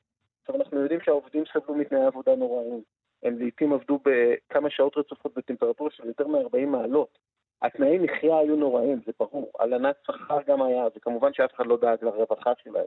עכשיו, 0.48 0.60
אנחנו 0.60 0.80
יודעים 0.80 1.00
שהעובדים 1.00 1.44
סבלו 1.52 1.74
מתנאי 1.74 2.04
עבודה 2.04 2.34
נוראים. 2.34 2.82
הם 3.22 3.38
לעיתים 3.38 3.72
עבדו 3.72 4.00
בכמה 4.04 4.70
שעות 4.70 4.96
רצופות 4.96 5.34
בטמפרטורה 5.36 5.90
של 5.90 6.06
יותר 6.06 6.26
מ-40 6.26 6.66
מעלות. 6.66 7.18
התנאי 7.62 7.98
מחיה 7.98 8.38
היו 8.38 8.56
נוראים, 8.56 9.00
זה 9.06 9.12
ברור. 9.20 9.50
הלנת 9.58 9.96
שכר 10.06 10.42
גם 10.46 10.62
היה, 10.62 10.84
וכמובן 10.96 11.32
שאף 11.32 11.54
אחד 11.54 11.66
לא 11.66 11.76
דאג 11.76 12.04
לרווחה 12.04 12.52
שלהם. 12.62 12.86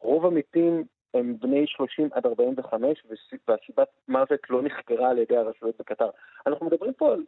רוב 0.00 0.26
המתים 0.26 0.84
הם 1.14 1.36
בני 1.38 1.66
30 1.66 2.08
עד 2.12 2.26
45, 2.26 3.02
והסיבת 3.48 3.88
מוות 4.08 4.40
לא 4.50 4.62
נחקרה 4.62 5.10
על 5.10 5.18
ידי 5.18 5.36
הרשויות 5.36 5.78
בקטר. 5.78 6.10
אנחנו 6.46 6.66
מדברים 6.66 6.92
פה 6.92 7.12
על, 7.12 7.24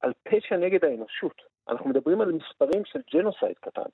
על 0.00 0.12
פשע 0.22 0.56
נגד 0.56 0.84
האנושות. 0.84 1.42
אנחנו 1.68 1.90
מדברים 1.90 2.20
על 2.20 2.32
מספרים 2.32 2.84
של 2.84 3.00
genocide 3.14 3.58
קטן. 3.60 3.90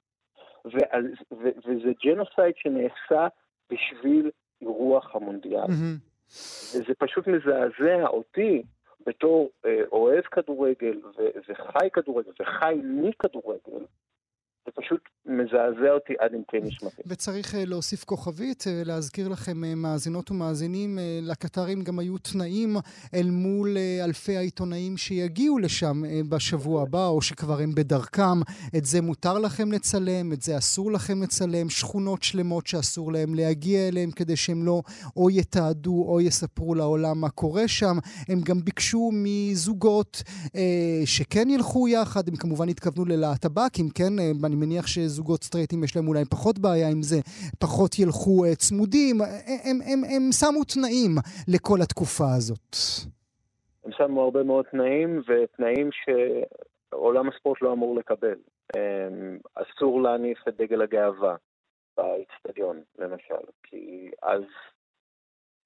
ועל, 0.65 1.13
ו, 1.33 1.49
וזה 1.65 1.93
genocide 2.05 2.55
שנעשה 2.57 3.29
בשביל 3.71 4.31
אירוח 4.61 5.15
המונדיאל. 5.15 5.65
Mm-hmm. 5.65 6.09
וזה 6.75 6.95
פשוט 6.99 7.27
מזעזע 7.27 8.07
אותי 8.07 8.63
בתור 9.07 9.51
אה, 9.67 9.81
אוהב 9.93 10.25
כדורגל 10.25 11.01
ו- 11.05 11.39
וחי 11.49 11.89
כדורגל 11.93 12.31
וחי 12.41 12.81
מכדורגל, 12.85 13.85
זה 14.69 14.83
פשוט 14.83 15.01
מזעזע 15.27 15.91
אותי 15.95 16.13
עד 16.19 16.35
עמקי 16.35 16.57
נשמתי. 16.61 17.03
וצריך 17.07 17.55
אה, 17.55 17.65
להוסיף 17.65 18.05
כוכבית, 18.05 18.65
אה, 18.67 18.83
להזכיר 18.85 19.29
לכם, 19.29 19.65
אה, 19.65 19.75
מאזינות 19.75 20.31
ומאזינים, 20.31 20.99
לקטרים 21.23 21.83
גם 21.83 21.99
היו 21.99 22.19
תנאים 22.19 22.77
אל 23.15 23.31
מול 23.31 23.77
אלפי 24.05 24.37
העיתונאים 24.37 24.97
שיגיעו 24.97 25.59
לשם 25.59 26.03
בשבוע 26.29 26.83
הבא, 26.83 27.07
או 27.07 27.23
שכבר 27.23 27.61
הם 27.61 27.75
בדרכם. 27.75 28.41
את 28.77 28.85
זה 28.85 29.01
מותר 29.03 29.39
לכם 29.39 29.73
לצלם, 29.73 30.33
את 30.33 30.43
זה 30.43 30.59
אסור 30.59 30.93
לכם 30.93 31.23
לצלם, 31.23 31.71
שכונות 31.71 32.23
שלמות 32.23 32.67
שאסור 32.67 33.13
להם 33.13 33.35
להגיע 33.35 33.89
אליהם 33.89 34.11
כדי 34.11 34.37
שהם 34.37 34.63
לא 34.65 34.83
או 35.17 35.31
יתעדו 35.31 36.05
או 36.09 36.21
יספרו 36.21 36.75
לעולם 36.75 37.21
מה 37.21 37.31
קורה 37.31 37.69
שם. 37.69 37.99
הם 38.29 38.41
גם 38.41 38.61
ביקשו 38.65 39.11
מזוגות 39.13 40.23
אה, 40.57 41.03
שכן 41.05 41.51
ילכו 41.51 41.89
יחד, 41.89 42.29
הם 42.29 42.37
כמובן 42.37 42.69
התכוונו 42.69 43.05
ללהטב"קים, 43.05 43.91
כן? 43.91 44.13
אני 44.45 44.57
מניח 44.61 44.87
שזוגות 44.87 45.45
סטרייטים 45.45 45.85
יש 45.85 45.97
להם 45.97 46.09
אולי 46.09 46.25
פחות 46.25 46.59
בעיה 46.59 46.89
עם 46.89 47.03
זה, 47.03 47.17
פחות 47.61 47.99
ילכו 47.99 48.45
uh, 48.47 48.57
צמודים, 48.57 49.21
הם, 49.21 49.29
הם, 49.65 49.79
הם, 49.93 50.01
הם 50.17 50.33
שמו 50.33 50.65
תנאים 50.65 51.15
לכל 51.49 51.79
התקופה 51.83 52.35
הזאת. 52.37 52.77
הם 53.85 53.93
שמו 53.93 54.23
הרבה 54.23 54.43
מאוד 54.43 54.65
תנאים, 54.71 55.23
ותנאים 55.29 55.91
שעולם 55.93 57.29
הספורט 57.29 57.63
לא 57.63 57.73
אמור 57.73 57.97
לקבל. 57.97 58.39
אסור 59.55 60.03
להניף 60.03 60.39
את 60.49 60.57
דגל 60.57 60.83
הגאווה 60.83 61.37
באיצטדיון, 61.97 62.81
למשל, 62.99 63.45
כי 63.63 64.11
אז 64.23 64.43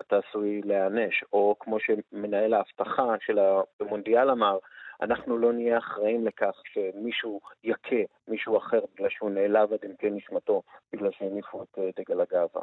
אתה 0.02 0.20
עשוי 0.28 0.60
להיענש, 0.64 1.24
או 1.32 1.56
כמו 1.60 1.76
שמנהל 1.80 2.54
האבטחה 2.54 3.14
של 3.20 3.38
המונדיאל 3.80 4.30
אמר, 4.30 4.58
אנחנו 5.02 5.38
לא 5.38 5.52
נהיה 5.52 5.78
אחראים 5.78 6.26
לכך 6.26 6.54
שמישהו 6.72 7.40
יכה 7.64 8.02
מישהו 8.28 8.58
אחר 8.58 8.80
בגלל 8.94 9.08
שהוא 9.10 9.30
נעלב 9.30 9.72
עד 9.72 9.78
עמקי 9.84 10.10
נשמתו, 10.10 10.62
בגלל 10.92 11.10
שהניפו 11.18 11.62
את 11.62 11.78
אה, 11.78 11.90
דגל 11.96 12.20
הגאווה. 12.20 12.62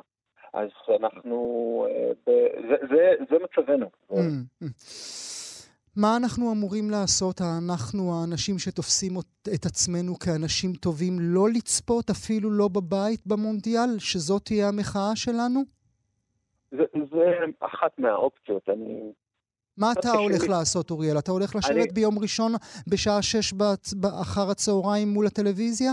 אז 0.54 0.70
אנחנו, 1.00 1.38
אה, 1.90 2.12
זה, 2.26 2.76
זה, 2.90 3.12
זה 3.30 3.36
מצבנו. 3.44 3.90
Mm, 4.12 4.16
mm. 4.64 4.66
מה 5.96 6.18
אנחנו 6.18 6.52
אמורים 6.52 6.90
לעשות, 6.90 7.42
אנחנו 7.42 8.14
האנשים 8.14 8.60
שתופסים 8.60 9.12
את 9.56 9.66
עצמנו 9.66 10.16
כאנשים 10.20 10.74
טובים, 10.74 11.14
לא 11.20 11.50
לצפות 11.50 12.10
אפילו 12.10 12.52
לא 12.52 12.68
בבית 12.68 13.28
במונדיאל, 13.28 14.00
שזאת 14.00 14.42
תהיה 14.46 14.68
המחאה 14.68 15.16
שלנו? 15.16 15.60
זה, 16.72 16.84
זה 17.12 17.26
אחת 17.60 18.00
מהאופציות. 18.00 18.70
אני 18.70 19.12
מה 19.80 19.92
אתה 20.00 20.10
הולך 20.10 20.42
שלי. 20.42 20.50
לעשות, 20.50 20.92
אוריאל? 20.92 21.18
אתה 21.20 21.32
הולך 21.32 21.56
לשבת 21.56 21.76
אני... 21.76 21.88
ביום 21.94 22.20
ראשון 22.20 22.52
בשעה 22.88 23.22
שש 23.22 23.54
אחר 24.22 24.50
הצהריים 24.52 25.08
מול 25.08 25.28
הטלוויזיה? 25.28 25.92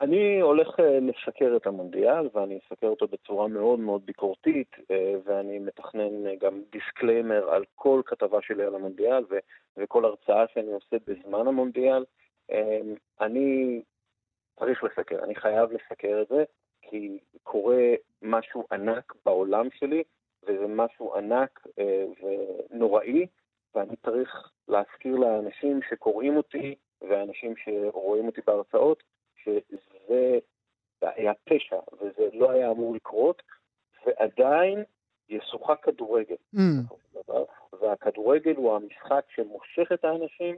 אני 0.00 0.40
הולך 0.40 0.80
אה, 0.80 0.98
לסקר 1.00 1.56
את 1.56 1.66
המונדיאל, 1.66 2.28
ואני 2.34 2.58
אסקר 2.58 2.86
אותו 2.86 3.06
בצורה 3.06 3.48
מאוד 3.48 3.78
מאוד 3.78 4.06
ביקורתית, 4.06 4.70
אה, 4.90 5.14
ואני 5.24 5.58
מתכנן 5.58 6.26
אה, 6.26 6.34
גם 6.40 6.60
disclaimer 6.72 7.50
על 7.50 7.64
כל 7.74 8.02
כתבה 8.06 8.38
שלי 8.42 8.64
על 8.64 8.74
המונדיאל, 8.74 9.24
ו- 9.30 9.38
וכל 9.76 10.04
הרצאה 10.04 10.44
שאני 10.54 10.72
עושה 10.72 10.96
בזמן 11.06 11.46
המונדיאל. 11.46 12.04
אני 13.20 13.80
צריך 14.58 14.84
לסקר, 14.84 15.24
אני 15.24 15.34
חייב 15.34 15.70
לסקר 15.72 16.22
את 16.22 16.28
זה, 16.28 16.44
כי 16.82 17.18
קורה 17.42 17.94
משהו 18.22 18.64
ענק 18.72 19.12
בעולם 19.24 19.68
שלי, 19.78 20.02
וזה 20.46 20.66
משהו 20.66 21.14
ענק 21.14 21.66
אה, 21.78 22.04
ונוראי, 22.70 23.26
ואני 23.74 23.96
צריך 23.96 24.50
להזכיר 24.68 25.16
לאנשים 25.16 25.80
שקוראים 25.90 26.36
אותי 26.36 26.74
ואנשים 27.08 27.54
שרואים 27.56 28.26
אותי 28.26 28.40
בהרצאות, 28.46 29.02
שזה 29.36 30.38
היה 31.02 31.32
פשע 31.44 31.78
וזה 32.00 32.28
לא 32.32 32.50
היה 32.50 32.70
אמור 32.70 32.94
לקרות, 32.94 33.42
ועדיין 34.06 34.84
ישוחק 35.28 35.78
כדורגל. 35.82 36.36
Mm. 36.54 36.58
והכדורגל 37.80 38.56
הוא 38.56 38.76
המשחק 38.76 39.24
שמושך 39.34 39.92
את 39.94 40.04
האנשים. 40.04 40.56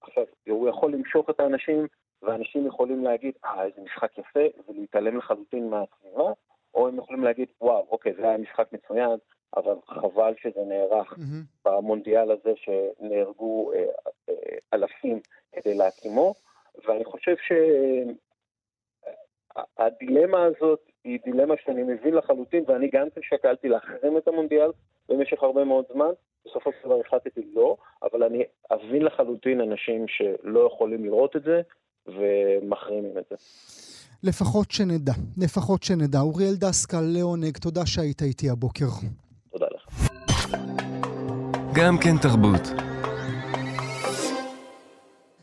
עכשיו, 0.00 0.24
הוא 0.48 0.68
יכול 0.68 0.92
למשוך 0.92 1.30
את 1.30 1.40
האנשים, 1.40 1.86
ואנשים 2.22 2.66
יכולים 2.66 3.04
להגיד, 3.04 3.34
אה, 3.44 3.64
איזה 3.64 3.80
משחק 3.80 4.18
יפה, 4.18 4.40
ולהתעלם 4.68 5.16
לחלוטין 5.16 5.70
מהסביבה, 5.70 6.32
או 6.74 6.88
הם 6.88 6.98
יכולים 6.98 7.24
להגיד, 7.24 7.48
וואו, 7.60 7.86
אוקיי, 7.90 8.14
זה 8.14 8.28
היה 8.28 8.38
משחק 8.38 8.72
מצוין, 8.72 9.16
אבל 9.56 9.74
חבל 9.86 10.34
שזה 10.42 10.60
נערך 10.66 11.12
mm-hmm. 11.12 11.64
במונדיאל 11.64 12.30
הזה 12.30 12.52
שנהרגו 12.56 13.72
אה, 13.72 13.84
אה, 14.28 14.34
אלפים 14.74 15.20
כדי 15.52 15.74
להקימו, 15.74 16.34
ואני 16.86 17.04
חושב 17.04 17.34
שהדילמה 19.56 20.44
הזאת 20.44 20.80
היא 21.04 21.18
דילמה 21.24 21.54
שאני 21.64 21.82
מבין 21.82 22.14
לחלוטין, 22.14 22.64
ואני 22.66 22.88
גם 22.88 23.10
כן 23.10 23.20
שקלתי 23.22 23.68
להחרים 23.68 24.18
את 24.18 24.28
המונדיאל 24.28 24.70
במשך 25.08 25.42
הרבה 25.42 25.64
מאוד 25.64 25.84
זמן. 25.92 26.10
בסופו 26.46 26.70
של 26.72 26.78
דבר 26.84 27.00
החלטתי 27.00 27.40
לא, 27.54 27.76
אבל 28.02 28.22
אני 28.22 28.44
אבין 28.72 29.02
לחלוטין 29.02 29.60
אנשים 29.60 30.08
שלא 30.08 30.66
יכולים 30.66 31.04
לראות 31.04 31.36
את 31.36 31.42
זה 31.42 31.62
ומחרימים 32.06 33.18
את 33.18 33.24
זה. 33.30 33.36
לפחות 34.24 34.70
שנדע, 34.70 35.12
לפחות 35.36 35.82
שנדע. 35.82 36.20
אוריאל 36.20 36.54
דסקל, 36.54 37.00
לעונג, 37.00 37.56
תודה 37.58 37.86
שהיית 37.86 38.22
איתי 38.22 38.50
הבוקר. 38.50 38.88
תודה 39.52 39.66
לך. 39.74 40.08
גם 41.74 41.98
כן 41.98 42.18
תרבות. 42.18 42.93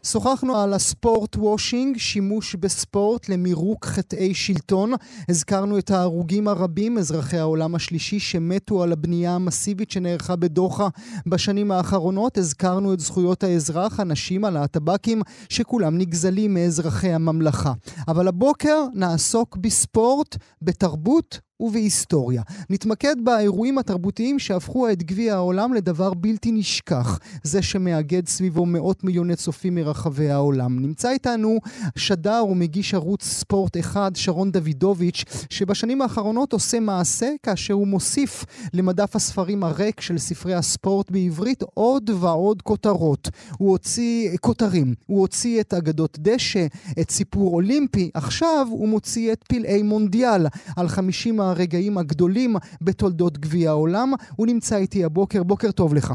שוחחנו 0.04 0.58
על 0.58 0.74
הספורט 0.74 1.36
וושינג, 1.36 1.98
שימוש 1.98 2.56
בספורט 2.56 3.30
למירוק 3.30 3.86
חטאי 3.86 4.34
שלטון. 4.34 4.94
הזכרנו 5.30 5.78
את 5.78 5.92
ההרוגים 5.92 6.48
הרבים, 6.48 6.98
אזרחי 6.98 7.38
העולם 7.38 7.76
השלישי, 7.76 8.20
שמתו 8.20 8.84
על 8.84 8.92
הבנייה 8.92 9.36
המסיבית 9.36 9.92
שנערכה 9.92 10.36
בדוחה 10.36 10.88
בשנים 11.28 11.72
האחרונות. 11.72 12.38
הזכרנו 12.38 12.94
את 12.94 13.00
זכויות 13.00 13.44
האזרח, 13.44 14.00
הנשים, 14.00 14.46
הלהטב"קים, 14.46 15.22
שכולם 15.50 15.98
נגזלים 15.98 16.54
מאזרחי 16.54 17.14
הממלכה. 17.14 17.74
אבל 18.08 18.28
הבוקר 18.28 18.86
נעסוק 18.94 19.58
בספורט, 19.58 20.38
בתרבות 20.62 21.40
ובהיסטוריה. 21.62 22.42
נתמקד 22.70 23.16
באירועים 23.24 23.78
התרבותיים 23.78 24.40
שהפכו 24.40 24.90
את 24.90 25.04
גביע 25.04 25.34
העולם 25.34 25.74
לדבר 25.74 26.14
בלתי 26.14 26.52
נשכח, 26.52 27.20
זה 27.44 27.62
שמאגד 27.62 28.28
סביבו 28.28 28.66
מאות 28.66 29.04
מיליוני 29.04 29.36
צופים 29.36 29.76
מרחבי 29.76 30.30
העולם. 30.30 30.80
נמצא 30.80 31.10
איתנו 31.10 31.60
שדר 31.96 32.46
ומגיש 32.50 32.94
ערוץ 32.94 33.24
ספורט 33.24 33.78
אחד, 33.78 34.12
שרון 34.16 34.52
דוידוביץ', 34.52 35.24
שבשנים 35.50 36.02
האחרונות 36.02 36.54
עושה 36.54 36.80
מעשה 36.80 37.30
כאשר 37.44 37.74
הוא 37.74 37.88
מוסיף 37.88 38.46
למדף 38.74 39.16
הספרים 39.16 39.64
הריק 39.64 40.02
של 40.02 40.18
ספרי 40.18 40.54
הספורט 40.54 41.12
בעברית 41.12 41.64
עוד 41.74 42.10
ועוד 42.20 42.62
כותרות. 42.62 43.30
הוא 43.58 43.70
הוציא 43.70 44.38
כותרים, 44.42 44.94
הוא 45.06 45.20
הוציא 45.22 45.62
את 45.62 45.74
אגדות 45.74 46.18
דשא, 46.20 46.66
את 47.02 47.12
סיפור 47.12 47.54
אולימפי, 47.54 48.12
עכשיו 48.14 48.68
הוא 48.70 48.88
מוציא 48.88 49.34
את 49.34 49.44
פלאי 49.48 49.82
מונדיאל 49.84 50.48
על 50.76 50.88
50 50.88 51.40
הרגעים 51.52 51.98
הגדולים 51.98 52.54
בתולדות 52.82 53.38
גביע 53.38 53.70
העולם. 53.70 54.08
הוא 54.38 54.48
נמצא 54.48 54.76
איתי 54.78 55.06
הבוקר, 55.06 55.44
בוקר 55.44 55.72
טוב 55.72 55.94
לך. 55.96 56.14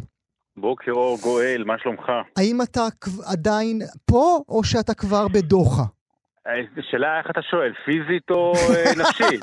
בוקר 0.57 0.93
אור 0.93 1.19
גואל, 1.23 1.65
מה 1.67 1.75
שלומך? 1.79 2.13
האם 2.39 2.63
אתה 2.63 2.81
עדיין 3.33 3.79
פה 4.11 4.41
או 4.49 4.65
שאתה 4.65 4.95
כבר 4.95 5.29
בדוחה? 5.29 5.83
השאלה 6.77 7.19
איך 7.19 7.31
אתה 7.31 7.43
שואל, 7.43 7.73
פיזית 7.85 8.31
או 8.31 8.53
אה, 8.55 8.93
נפשית? 9.03 9.41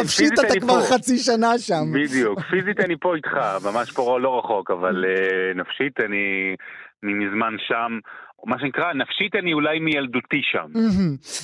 נפשית 0.00 0.32
אתה 0.32 0.60
כבר 0.60 0.80
חצי 0.80 1.18
שנה 1.18 1.58
שם. 1.58 1.84
בדיוק, 1.94 2.40
פיזית 2.40 2.80
אני 2.80 2.94
פה 3.00 3.16
איתך, 3.16 3.36
ממש 3.64 3.90
פה 3.92 4.20
לא 4.20 4.38
רחוק, 4.38 4.70
אבל 4.70 5.04
אה, 5.04 5.54
נפשית 5.54 6.00
אני 6.00 6.56
מזמן 7.02 7.54
שם. 7.58 7.98
מה 8.46 8.58
שנקרא, 8.58 8.92
נפשית 8.92 9.34
אני 9.34 9.52
אולי 9.52 9.78
מילדותי 9.78 10.40
שם. 10.42 10.66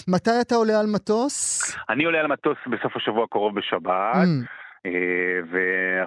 מתי 0.08 0.30
אתה 0.40 0.54
עולה 0.54 0.80
על 0.80 0.86
מטוס? 0.86 1.62
אני 1.90 2.04
עולה 2.04 2.20
על 2.20 2.26
מטוס 2.26 2.56
בסוף 2.66 2.96
השבוע 2.96 3.24
הקרוב 3.24 3.54
בשבת. 3.54 4.28
אה, 4.86 4.90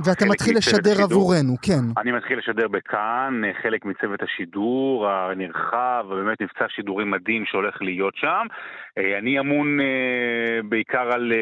ואתה 0.06 0.26
מתחיל 0.26 0.58
לשדר 0.58 0.92
השידור, 0.92 1.04
עבורנו, 1.04 1.56
כן. 1.62 2.02
אני 2.02 2.12
מתחיל 2.12 2.40
לשדר 2.40 2.68
בכאן, 2.68 3.42
אה, 3.46 3.52
חלק 3.64 3.86
מצוות 3.86 4.20
השידור 4.24 5.08
הנרחב, 5.10 6.06
ובאמת 6.10 6.42
מבצע 6.42 6.66
שידורים 6.70 7.12
מדהים 7.12 7.44
שהולך 7.46 7.82
להיות 7.82 8.16
שם. 8.16 8.48
אה, 8.98 9.18
אני 9.18 9.40
אמון 9.40 9.78
בעיקר 10.70 11.12
על 11.14 11.34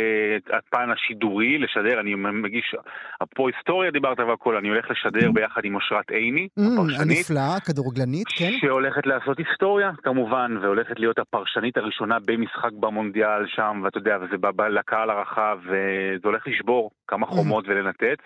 הפן 0.54 0.92
השידורי, 0.92 1.58
לשדר, 1.58 2.00
אני 2.00 2.16
מגיש, 2.16 2.76
אפרופו 3.24 3.48
היסטוריה 3.48 3.92
דיברת 3.92 4.20
והכל, 4.20 4.58
אני 4.58 4.70
הולך 4.70 4.86
לשדר 4.92 5.32
ביחד 5.32 5.62
עם 5.64 5.76
אושרת 5.76 6.12
עיני, 6.12 6.48
mm, 6.60 6.64
הפרשנית. 6.74 7.18
הנפלאה, 7.18 7.60
כדורגלנית, 7.66 8.28
כן. 8.28 8.52
שהולכת 8.62 9.06
לעשות 9.06 9.38
היסטוריה, 9.38 9.92
כמובן, 10.04 10.58
והולכת 10.62 11.00
להיות 11.00 11.20
הפרשנית 11.20 11.78
הראשונה 11.78 12.18
במשחק 12.26 12.72
במונדיאל 12.80 13.48
שם, 13.48 13.82
ואתה 13.84 13.98
יודע, 13.98 14.18
וזה 14.22 14.36
לקהל 14.70 15.10
הרחב, 15.10 15.58
וזה 15.66 16.24
הולך 16.24 16.48
לשבור 16.48 16.92
כמה 17.08 17.26
חומות 17.26 17.66
ולנתץ. 17.68 18.20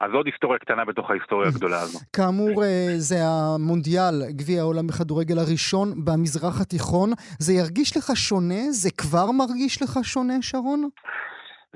אז 0.00 0.10
עוד 0.12 0.26
היסטוריה 0.26 0.58
קטנה 0.58 0.84
בתוך 0.84 1.10
ההיסטוריה 1.10 1.48
הגדולה 1.48 1.80
הזו. 1.80 1.98
כאמור, 2.12 2.64
אה, 2.64 2.94
זה 2.96 3.16
המונדיאל, 3.24 4.14
גביע 4.30 4.60
העולם 4.60 4.86
בכדורגל 4.86 5.38
הראשון 5.38 5.88
במזרח 6.04 6.60
התיכון. 6.60 7.10
זה 7.38 7.52
ירגיש 7.52 7.96
לך 7.96 8.16
שונה? 8.16 8.62
זה 8.70 8.90
כבר 8.98 9.30
מרגיש 9.30 9.82
לך 9.82 9.98
שונה, 10.02 10.34
שרון? 10.40 10.88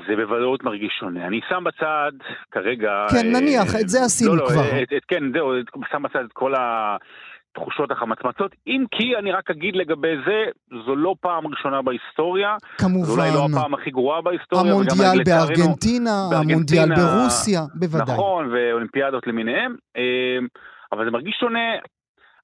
זה 0.06 0.16
בוודאות 0.16 0.64
מרגיש 0.64 0.92
שונה. 1.00 1.26
אני 1.26 1.40
שם 1.48 1.64
בצד 1.64 2.12
כרגע... 2.50 3.06
כן, 3.10 3.26
נניח, 3.32 3.74
אה, 3.74 3.80
את 3.80 3.88
זה 3.88 3.98
עשינו 4.04 4.36
לא, 4.36 4.44
לא, 4.44 4.48
כבר. 4.48 4.62
כן, 5.08 5.32
זהו, 5.32 5.52
שם 5.90 6.02
בצד 6.02 6.24
את 6.24 6.32
כל 6.32 6.54
ה... 6.54 6.96
תחושות 7.58 7.90
החמצמצות, 7.90 8.54
אם 8.66 8.84
כי 8.90 9.16
אני 9.16 9.32
רק 9.32 9.50
אגיד 9.50 9.76
לגבי 9.76 10.14
זה, 10.26 10.44
זו 10.86 10.96
לא 10.96 11.14
פעם 11.20 11.46
ראשונה 11.46 11.82
בהיסטוריה. 11.82 12.56
כמובן. 12.78 13.04
זו 13.04 13.12
אולי 13.12 13.30
לא 13.34 13.46
הפעם 13.50 13.74
הכי 13.74 13.90
גרועה 13.90 14.20
בהיסטוריה. 14.20 14.72
המונדיאל 14.72 15.22
בארגנטינה, 15.24 16.28
המונדיאל 16.32 16.88
ברוסיה, 16.94 17.60
בוודאי. 17.74 18.14
נכון, 18.14 18.50
ואולימפיאדות 18.52 19.26
למיניהם. 19.26 19.76
אה, 19.96 20.38
אבל 20.92 21.04
זה 21.04 21.10
מרגיש 21.10 21.36
שונה, 21.40 21.68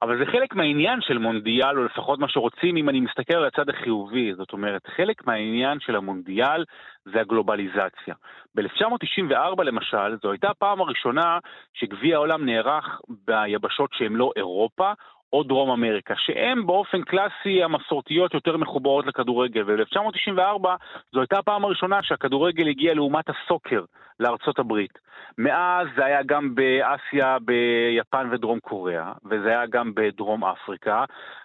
אבל 0.02 0.18
זה 0.18 0.32
חלק 0.32 0.54
מהעניין 0.54 1.00
של 1.00 1.18
מונדיאל, 1.18 1.78
או 1.78 1.84
לפחות 1.84 2.18
מה 2.18 2.28
שרוצים, 2.28 2.76
אם 2.76 2.88
אני 2.88 3.00
מסתכל 3.00 3.36
על 3.36 3.44
הצד 3.44 3.68
החיובי. 3.68 4.34
זאת 4.34 4.52
אומרת, 4.52 4.86
חלק 4.96 5.26
מהעניין 5.26 5.80
של 5.80 5.96
המונדיאל 5.96 6.64
זה 7.04 7.20
הגלובליזציה. 7.20 8.14
ב-1994 8.54 9.62
למשל, 9.62 10.16
זו 10.22 10.30
הייתה 10.30 10.50
הפעם 10.50 10.80
הראשונה 10.80 11.38
שגביע 11.74 12.16
העולם 12.16 12.46
נערך 12.46 13.00
ביבשות 13.26 13.90
שהן 13.92 14.12
לא 14.12 14.30
אירופה, 14.36 14.92
או 15.34 15.42
דרום 15.42 15.70
אמריקה, 15.70 16.14
שהן 16.16 16.66
באופן 16.66 17.02
קלאסי 17.02 17.62
המסורתיות 17.62 18.34
יותר 18.34 18.56
מחוברות 18.56 19.06
לכדורגל. 19.06 19.62
וב-1994 19.66 20.68
זו 21.12 21.20
הייתה 21.20 21.38
הפעם 21.38 21.64
הראשונה 21.64 22.02
שהכדורגל 22.02 22.68
הגיע 22.68 22.94
לעומת 22.94 23.24
הסוקר 23.28 23.84
לארצות 24.20 24.58
הברית. 24.58 24.98
מאז 25.38 25.86
זה 25.96 26.04
היה 26.04 26.22
גם 26.22 26.54
באסיה, 26.54 27.36
ביפן 27.40 28.28
ודרום 28.32 28.60
קוריאה, 28.60 29.12
וזה 29.24 29.48
היה 29.48 29.66
גם 29.66 29.92
בדרום 29.94 30.44
אפריקה, 30.44 31.04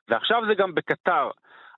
ועכשיו 0.09 0.43
זה 0.47 0.53
גם 0.53 0.75
בקטר. 0.75 1.29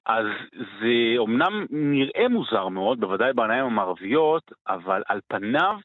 אז 0.06 0.25
זה 0.53 1.18
אומנם 1.18 1.65
נראה 1.70 2.27
מוזר 2.30 2.68
מאוד, 2.68 3.00
בוודאי 3.00 3.34
בעיניים 3.34 3.65
המערביות, 3.65 4.51
אבל 4.68 5.03
על 5.08 5.20
פניו 5.27 5.75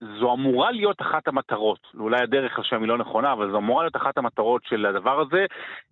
זו 0.00 0.32
אמורה 0.32 0.70
להיות 0.70 1.02
אחת 1.02 1.28
המטרות, 1.28 1.78
אולי 1.98 2.22
הדרך 2.22 2.58
שם 2.62 2.80
היא 2.80 2.88
לא 2.88 2.98
נכונה, 2.98 3.32
אבל 3.32 3.50
זו 3.50 3.58
אמורה 3.58 3.82
להיות 3.82 3.96
אחת 3.96 4.18
המטרות 4.18 4.62
של 4.64 4.86
הדבר 4.86 5.20
הזה, 5.20 5.46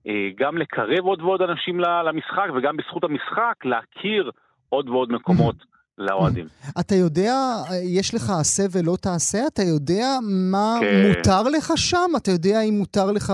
אה, 0.06 0.28
גם 0.36 0.58
לקרב 0.58 1.04
עוד 1.04 1.22
ועוד 1.22 1.42
אנשים 1.42 1.80
למשחק, 1.80 2.46
וגם 2.54 2.76
בזכות 2.76 3.04
המשחק 3.04 3.54
להכיר 3.64 4.30
עוד 4.68 4.88
ועוד 4.88 5.12
מקומות. 5.12 5.56
לאוהדים. 5.98 6.46
אתה 6.80 6.94
יודע, 6.94 7.62
יש 7.82 8.14
לך 8.14 8.30
עשה 8.30 8.66
ולא 8.70 8.96
תעשה? 9.00 9.46
אתה 9.46 9.62
יודע 9.62 10.18
מה 10.22 10.78
כן. 10.80 11.08
מותר 11.08 11.42
לך 11.42 11.72
שם? 11.76 12.11
אתה 12.16 12.30
יודע 12.30 12.61
אם 12.61 12.78
מותר 12.78 13.12
לך 13.12 13.32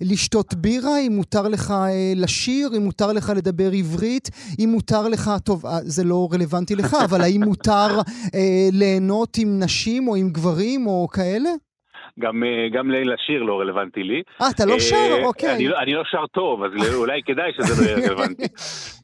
לשתות 0.00 0.54
בירה, 0.54 0.98
אם 0.98 1.12
מותר 1.16 1.48
לך 1.48 1.70
אה, 1.70 2.12
לשיר, 2.16 2.70
אם 2.76 2.82
מותר 2.82 3.12
לך 3.12 3.32
לדבר 3.36 3.70
עברית, 3.72 4.30
אם 4.58 4.68
מותר 4.72 5.08
לך, 5.08 5.30
טוב, 5.44 5.66
אה, 5.66 5.78
זה 5.82 6.04
לא 6.04 6.28
רלוונטי 6.32 6.76
לך, 6.76 6.96
אבל 7.04 7.20
האם 7.20 7.44
מותר 7.44 8.00
אה, 8.34 8.68
ליהנות 8.72 9.38
עם 9.38 9.58
נשים 9.58 10.08
או 10.08 10.16
עם 10.16 10.30
גברים 10.30 10.86
או 10.86 11.08
כאלה? 11.12 11.50
גם, 12.20 12.44
אה, 12.44 12.68
גם 12.72 12.90
ליל 12.90 13.12
השיר 13.12 13.42
לא 13.42 13.60
רלוונטי 13.60 14.02
לי. 14.02 14.22
אה, 14.42 14.46
אתה 14.56 14.64
לא 14.66 14.78
שר? 14.78 14.96
אה, 14.96 15.24
אוקיי. 15.24 15.54
אני, 15.54 15.68
לא, 15.68 15.78
אני 15.78 15.94
לא 15.94 16.02
שר 16.04 16.26
טוב, 16.26 16.64
אז 16.64 16.70
אולי 16.94 17.22
כדאי 17.22 17.52
שזה 17.52 17.82
לא 17.82 17.88
יהיה 17.88 17.96
רלוונטי. 18.08 18.42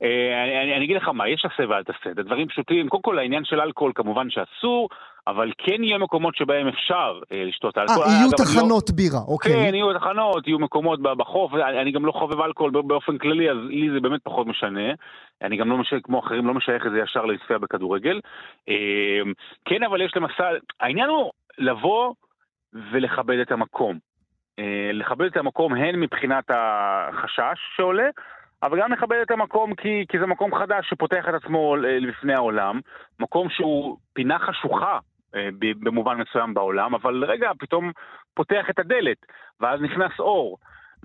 אה, 0.02 0.44
אני, 0.44 0.62
אני, 0.62 0.76
אני 0.76 0.84
אגיד 0.84 0.96
לך 0.96 1.08
מה, 1.08 1.28
יש 1.28 1.44
עשה 1.44 1.68
ואל 1.68 1.84
תעשה, 1.84 2.10
זה 2.16 2.22
דברים 2.22 2.48
פשוטים. 2.48 2.88
קודם 2.88 3.02
כל, 3.02 3.18
העניין 3.18 3.44
של 3.44 3.60
אלכוהול 3.60 3.92
כמובן 3.94 4.26
שאסור, 4.30 4.88
אבל 5.26 5.52
כן 5.58 5.84
יהיו 5.84 5.98
מקומות 5.98 6.36
שבהם 6.36 6.68
אפשר 6.68 7.20
אה, 7.32 7.44
לשתות 7.44 7.78
אלכוהול. 7.78 8.04
אה, 8.06 8.12
יהיו 8.12 8.30
תחנות 8.30 8.90
לא... 8.90 8.96
בירה, 8.96 9.20
אוקיי. 9.28 9.52
כן, 9.52 9.74
יהיו 9.74 9.94
תחנות, 9.98 10.46
יהיו 10.46 10.58
מקומות 10.58 11.02
בחוף, 11.02 11.54
אני, 11.54 11.80
אני 11.80 11.92
גם 11.92 12.06
לא 12.06 12.12
חובב 12.12 12.40
אלכוהול 12.40 12.70
באופן 12.70 13.18
כללי, 13.18 13.50
אז 13.50 13.56
לי 13.68 13.90
זה 13.94 14.00
באמת 14.00 14.20
פחות 14.24 14.46
משנה. 14.46 14.92
אני 15.42 15.56
גם 15.56 15.70
לא 15.70 15.78
משייך, 15.78 16.02
כמו 16.04 16.20
אחרים, 16.20 16.46
לא 16.46 16.54
משייך 16.54 16.86
את 16.86 16.92
זה 16.92 16.98
ישר 16.98 17.24
לצפייה 17.24 17.58
בכדורגל. 17.58 18.20
כן, 19.64 19.82
אבל 19.82 20.00
יש 20.00 20.12
למשל, 20.16 20.58
העניין 20.80 21.08
הוא 21.08 21.30
לבוא 21.58 22.12
ולכבד 22.92 23.38
את 23.38 23.52
המקום. 23.52 23.98
אה, 24.58 24.90
לכבד 24.92 25.26
את 25.26 25.36
המקום 25.36 25.74
הן 25.74 26.00
מבחינת 26.00 26.44
החשש 26.50 27.58
שעולה, 27.76 28.08
אבל 28.62 28.80
גם 28.80 28.92
לכבד 28.92 29.16
את 29.22 29.30
המקום 29.30 29.74
כי, 29.74 30.04
כי 30.08 30.18
זה 30.18 30.26
מקום 30.26 30.54
חדש 30.54 30.88
שפותח 30.90 31.24
את 31.28 31.34
עצמו 31.34 31.76
לפני 31.76 32.34
העולם, 32.34 32.80
מקום 33.20 33.48
שהוא 33.50 33.96
פינה 34.12 34.38
חשוכה 34.38 34.98
אה, 35.34 35.48
במובן 35.60 36.18
מסוים 36.18 36.54
בעולם, 36.54 36.94
אבל 36.94 37.24
רגע, 37.24 37.50
פתאום 37.58 37.92
פותח 38.34 38.70
את 38.70 38.78
הדלת, 38.78 39.16
ואז 39.60 39.80
נכנס 39.80 40.12
אור. 40.18 40.58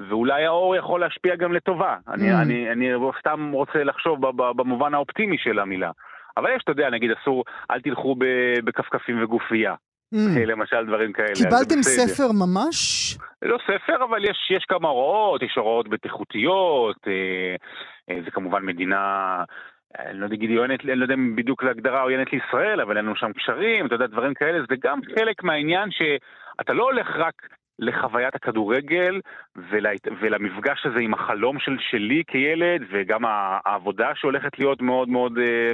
ואולי 0.09 0.45
האור 0.45 0.75
יכול 0.75 0.99
להשפיע 0.99 1.35
גם 1.35 1.53
לטובה. 1.53 1.97
Mm. 2.07 2.13
אני, 2.13 2.33
אני, 2.41 2.71
אני 2.71 2.89
סתם 3.19 3.51
רוצה 3.51 3.83
לחשוב 3.83 4.29
במובן 4.55 4.93
האופטימי 4.93 5.37
של 5.37 5.59
המילה. 5.59 5.91
אבל 6.37 6.49
יש, 6.55 6.63
אתה 6.63 6.71
יודע, 6.71 6.89
נגיד 6.89 7.11
אסור, 7.11 7.43
אל 7.71 7.81
תלכו 7.81 8.15
בכפכפים 8.63 9.23
וגופייה. 9.23 9.75
Mm. 10.13 10.39
למשל 10.45 10.85
דברים 10.85 11.13
כאלה. 11.13 11.33
קיבלתם 11.33 11.81
ספר 11.81 12.31
ממש? 12.31 13.17
לא 13.41 13.57
ספר, 13.63 14.03
אבל 14.03 14.25
יש, 14.25 14.51
יש 14.57 14.65
כמה 14.69 14.87
הוראות, 14.87 15.43
יש 15.43 15.55
הוראות 15.55 15.87
בטיחותיות, 15.87 16.97
אה, 17.07 17.55
אה, 18.09 18.21
זה 18.25 18.31
כמובן 18.31 18.65
מדינה... 18.65 19.43
אני 19.99 20.19
לא 20.19 20.25
יודע, 20.25 20.35
עוינת, 20.57 20.85
אני 20.85 20.95
לא 20.95 21.03
יודע 21.03 21.13
אם 21.13 21.35
בדיוק 21.35 21.63
להגדרה 21.63 22.01
עוינת 22.01 22.27
לישראל, 22.33 22.81
אבל 22.81 22.97
אין 22.97 23.05
לנו 23.05 23.15
שם 23.15 23.33
קשרים, 23.33 23.85
אתה 23.85 23.95
יודע, 23.95 24.07
דברים 24.07 24.33
כאלה, 24.33 24.59
זה 24.69 24.75
גם 24.83 24.99
חלק 25.15 25.43
מהעניין 25.43 25.89
שאתה 25.91 26.73
לא 26.73 26.83
הולך 26.83 27.07
רק 27.15 27.33
לחוויית 27.79 28.35
הכדורגל 28.35 29.19
ול, 29.55 29.85
ולמפגש 30.21 30.85
הזה 30.85 30.99
עם 30.99 31.13
החלום 31.13 31.59
של, 31.59 31.77
שלי 31.79 32.23
כילד, 32.27 32.81
וגם 32.91 33.21
העבודה 33.25 34.11
שהולכת 34.15 34.59
להיות 34.59 34.81
מאוד 34.81 35.09
מאוד, 35.09 35.37
אה, 35.37 35.73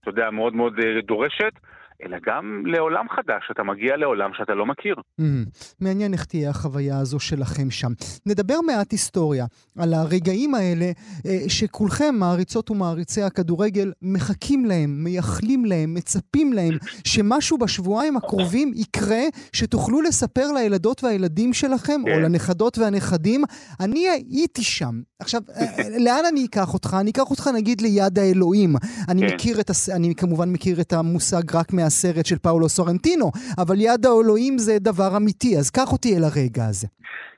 אתה 0.00 0.10
יודע, 0.10 0.30
מאוד 0.30 0.54
מאוד 0.54 0.80
דורשת. 1.06 1.52
אלא 2.02 2.16
גם 2.26 2.62
לעולם 2.66 3.06
חדש, 3.16 3.48
אתה 3.50 3.62
מגיע 3.62 3.96
לעולם 3.96 4.30
שאתה 4.34 4.54
לא 4.54 4.66
מכיר. 4.66 4.94
Mm-hmm. 4.94 5.74
מעניין 5.80 6.12
איך 6.12 6.24
תהיה 6.24 6.50
החוויה 6.50 6.98
הזו 6.98 7.20
שלכם 7.20 7.70
שם. 7.70 7.92
נדבר 8.26 8.60
מעט 8.66 8.92
היסטוריה, 8.92 9.46
על 9.78 9.94
הרגעים 9.94 10.54
האלה 10.54 10.90
אה, 11.26 11.38
שכולכם, 11.48 12.14
מעריצות 12.18 12.70
ומעריצי 12.70 13.22
הכדורגל, 13.22 13.92
מחכים 14.02 14.64
להם, 14.64 15.04
מייחלים 15.04 15.64
להם, 15.64 15.94
מצפים 15.94 16.52
להם, 16.52 16.74
שמשהו 17.04 17.58
בשבועיים 17.58 18.16
הקרובים 18.16 18.72
יקרה, 18.74 19.22
שתוכלו 19.52 20.00
לספר 20.00 20.52
לילדות 20.52 21.04
והילדים 21.04 21.52
שלכם, 21.52 22.00
כן. 22.04 22.12
או 22.12 22.20
לנכדות 22.20 22.78
והנכדים, 22.78 23.44
אני 23.80 24.08
הייתי 24.08 24.62
שם. 24.62 25.00
עכשיו, 25.18 25.40
אה, 25.56 25.98
לאן 25.98 26.22
אני 26.32 26.44
אקח 26.44 26.74
אותך? 26.74 26.96
אני 27.00 27.10
אקח 27.10 27.30
אותך 27.30 27.50
נגיד 27.54 27.80
ליד 27.80 28.18
האלוהים. 28.18 28.76
אני 29.08 29.28
כן. 29.28 29.34
מכיר 29.34 29.60
את, 29.60 29.70
הס... 29.70 29.88
אני 29.88 30.14
כמובן 30.14 30.52
מכיר 30.52 30.80
את 30.80 30.92
המושג 30.92 31.56
רק 31.56 31.72
מה... 31.72 31.83
מהסרט 31.84 32.26
של 32.26 32.38
פאולו 32.38 32.68
סורנטינו, 32.68 33.26
אבל 33.62 33.74
יד 33.78 34.06
האלוהים 34.06 34.58
זה 34.58 34.72
דבר 34.80 35.10
אמיתי, 35.16 35.58
אז 35.58 35.70
קח 35.70 35.92
אותי 35.92 36.08
אל 36.16 36.24
הרגע 36.24 36.64
הזה. 36.70 36.86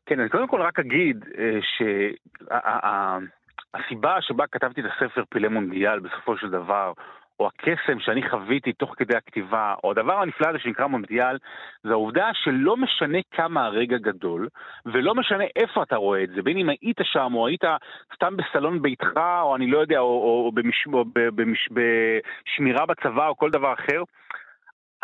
כן, 0.07 0.21
אני 0.21 0.29
קודם 0.29 0.49
כל 0.49 0.61
רק 0.61 0.79
אגיד 0.79 1.25
אה, 1.39 1.59
שהסיבה 3.75 4.17
שבה 4.21 4.45
כתבתי 4.53 4.81
את 4.81 4.87
הספר 4.93 5.23
פילי 5.31 5.49
מונדיאל 5.49 5.99
בסופו 5.99 6.37
של 6.37 6.51
דבר, 6.51 6.93
או 7.41 7.47
הקסם 7.47 8.01
שאני 8.01 8.29
חוויתי 8.31 8.73
תוך 8.73 8.95
כדי 8.97 9.17
הכתיבה, 9.17 9.75
או 9.85 9.91
הדבר 9.91 10.21
הנפלא 10.21 10.49
הזה 10.49 10.59
שנקרא 10.59 10.87
מונדיאל, 10.87 11.39
זה 11.83 11.91
העובדה 11.91 12.31
שלא 12.33 12.77
משנה 12.77 13.19
כמה 13.31 13.65
הרגע 13.65 13.97
גדול, 13.99 14.49
ולא 14.87 15.15
משנה 15.15 15.45
איפה 15.57 15.83
אתה 15.83 15.97
רואה 15.97 16.23
את 16.25 16.29
זה, 16.29 16.43
בין 16.43 16.57
אם 16.57 16.69
היית 16.69 16.99
שם, 17.03 17.35
או 17.35 17.47
היית 17.47 17.65
סתם 18.15 18.37
בסלון 18.37 18.83
ביתך, 18.83 19.13
או 19.43 19.57
אני 19.57 19.67
לא 19.67 19.79
יודע, 19.79 19.99
או, 19.99 20.05
או, 20.47 20.53
במש, 20.55 20.87
או 20.93 21.05
במש, 21.15 21.69
בשמירה 21.73 22.87
בצבא, 22.87 23.29
או 23.29 23.37
כל 23.37 23.51
דבר 23.51 23.73
אחר, 23.73 24.03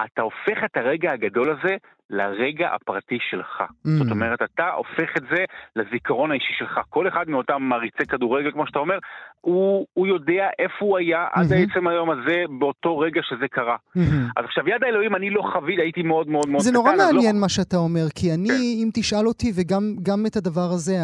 אתה 0.05 0.23
הופך 0.23 0.65
את 0.65 0.77
הרגע 0.77 1.13
הגדול 1.13 1.51
הזה 1.51 1.77
לרגע 2.13 2.69
הפרטי 2.75 3.19
שלך. 3.31 3.61
Mm. 3.61 3.89
זאת 3.99 4.11
אומרת, 4.11 4.43
אתה 4.43 4.69
הופך 4.71 5.17
את 5.17 5.23
זה 5.31 5.45
לזיכרון 5.77 6.31
האישי 6.31 6.53
שלך. 6.59 6.81
כל 6.89 7.09
אחד 7.09 7.29
מאותם 7.29 7.63
מעריצי 7.63 8.07
כדורגל, 8.07 8.51
כמו 8.53 8.67
שאתה 8.67 8.79
אומר, 8.79 8.99
הוא, 9.41 9.87
הוא 9.93 10.07
יודע 10.07 10.45
איפה 10.59 10.85
הוא 10.85 10.99
היה 10.99 11.27
mm-hmm. 11.27 11.41
עד 11.41 11.53
עצם 11.53 11.87
היום 11.87 12.11
הזה, 12.11 12.45
באותו 12.59 12.99
רגע 12.99 13.21
שזה 13.25 13.49
קרה. 13.51 13.77
Mm-hmm. 13.77 14.01
אז 14.37 14.45
עכשיו, 14.45 14.69
יד 14.69 14.85
האלוהים, 14.85 15.15
אני 15.15 15.31
לא 15.31 15.43
חוויתי, 15.53 15.83
הייתי 15.83 16.03
מאוד 16.03 16.29
מאוד 16.29 16.49
מאוד 16.49 16.63
קטן. 16.63 16.71
זה 16.71 16.73
נורא 16.73 16.93
לא- 16.93 16.99
מעניין 16.99 17.35
לא... 17.35 17.41
מה 17.41 17.49
שאתה 17.49 17.77
אומר, 17.77 18.07
כי 18.15 18.35
אני, 18.35 18.49
כן. 18.49 18.83
אם 18.83 18.89
תשאל 18.95 19.27
אותי, 19.27 19.53
וגם 19.57 20.27
את 20.27 20.37
הדבר 20.37 20.69
הזה, 20.75 20.97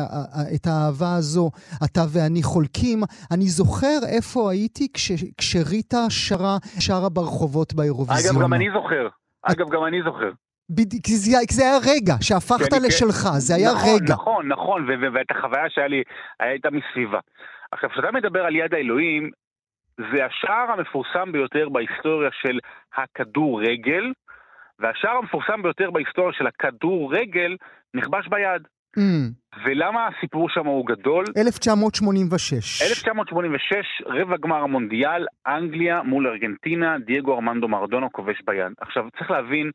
את 0.54 0.66
האהבה 0.66 1.14
הזו, 1.18 1.50
אתה 1.84 2.00
ואני 2.12 2.42
חולקים, 2.42 2.98
אני 3.30 3.44
זוכר 3.44 3.98
איפה 4.16 4.50
הייתי 4.50 4.88
כש, 4.94 5.12
כשריטה 5.38 6.02
שרה, 6.08 6.56
שרה 6.80 7.08
ברחובות 7.08 7.74
באירוויזיון. 7.74 8.36
אגב, 8.36 8.42
גם 8.44 8.54
אני 8.54 8.68
זוכר. 8.72 9.08
אגב, 9.42 9.68
גם 9.70 9.84
אני 9.84 10.02
זוכר. 10.02 10.30
בדיוק, 10.70 11.04
כי 11.04 11.16
זה, 11.16 11.38
זה 11.50 11.62
היה 11.62 11.78
רגע, 11.94 12.14
שהפכת 12.20 12.70
כן, 12.72 12.82
לשלך, 12.86 13.14
כן. 13.14 13.38
זה 13.38 13.54
היה 13.54 13.70
נכון, 13.72 13.90
רגע. 13.94 14.14
נכון, 14.14 14.48
נכון, 14.48 14.88
ואת 15.14 15.30
החוויה 15.30 15.70
שהיה 15.70 15.88
לי, 15.88 16.02
הייתה 16.40 16.68
מסביבה. 16.70 17.20
עכשיו, 17.72 17.90
כשאתה 17.90 18.10
מדבר 18.12 18.44
על 18.44 18.56
יד 18.56 18.74
האלוהים, 18.74 19.30
זה 19.98 20.24
השער 20.26 20.70
המפורסם 20.72 21.32
ביותר 21.32 21.68
בהיסטוריה 21.68 22.30
של 22.42 22.58
הכדורגל, 22.96 24.12
והשער 24.78 25.16
המפורסם 25.16 25.62
ביותר 25.62 25.90
בהיסטוריה 25.90 26.32
של 26.32 26.46
הכדורגל 26.46 27.56
נכבש 27.94 28.28
ביד. 28.28 28.62
Mm. 28.98 29.00
ולמה 29.64 30.08
הסיפור 30.08 30.48
שם 30.48 30.66
הוא 30.66 30.86
גדול? 30.86 31.24
1986. 31.36 32.82
1986, 32.82 33.76
רבע 34.06 34.36
גמר 34.36 34.56
המונדיאל, 34.56 35.26
אנגליה 35.46 36.02
מול 36.02 36.26
ארגנטינה, 36.26 36.96
דייגו 36.98 37.34
ארמנדו 37.34 37.68
מרדונו 37.68 38.12
כובש 38.12 38.42
ביד. 38.46 38.72
עכשיו, 38.80 39.04
צריך 39.18 39.30
להבין 39.30 39.70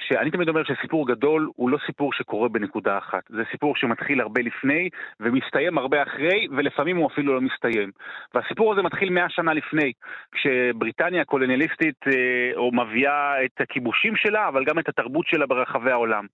שאני 0.00 0.30
תמיד 0.30 0.48
אומר 0.48 0.62
שסיפור 0.64 1.08
גדול 1.08 1.50
הוא 1.56 1.70
לא 1.70 1.78
סיפור 1.86 2.12
שקורה 2.12 2.48
בנקודה 2.48 2.98
אחת. 2.98 3.22
זה 3.28 3.42
סיפור 3.50 3.76
שמתחיל 3.76 4.20
הרבה 4.20 4.42
לפני 4.42 4.88
ומסתיים 5.20 5.78
הרבה 5.78 6.02
אחרי, 6.02 6.46
ולפעמים 6.56 6.96
הוא 6.96 7.06
אפילו 7.06 7.34
לא 7.34 7.40
מסתיים. 7.40 7.90
והסיפור 8.34 8.72
הזה 8.72 8.82
מתחיל 8.82 9.10
מאה 9.10 9.28
שנה 9.28 9.52
לפני, 9.52 9.92
כשבריטניה 10.32 11.22
הקולוניאליסטית 11.22 12.06
אה, 12.06 12.12
או 12.56 12.70
מביאה 12.72 13.44
את 13.44 13.60
הכיבושים 13.60 14.16
שלה, 14.16 14.48
אבל 14.48 14.64
גם 14.64 14.78
את 14.78 14.88
התרבות 14.88 15.26
שלה 15.26 15.46
ברחבי 15.46 15.90
העולם. 15.90 16.26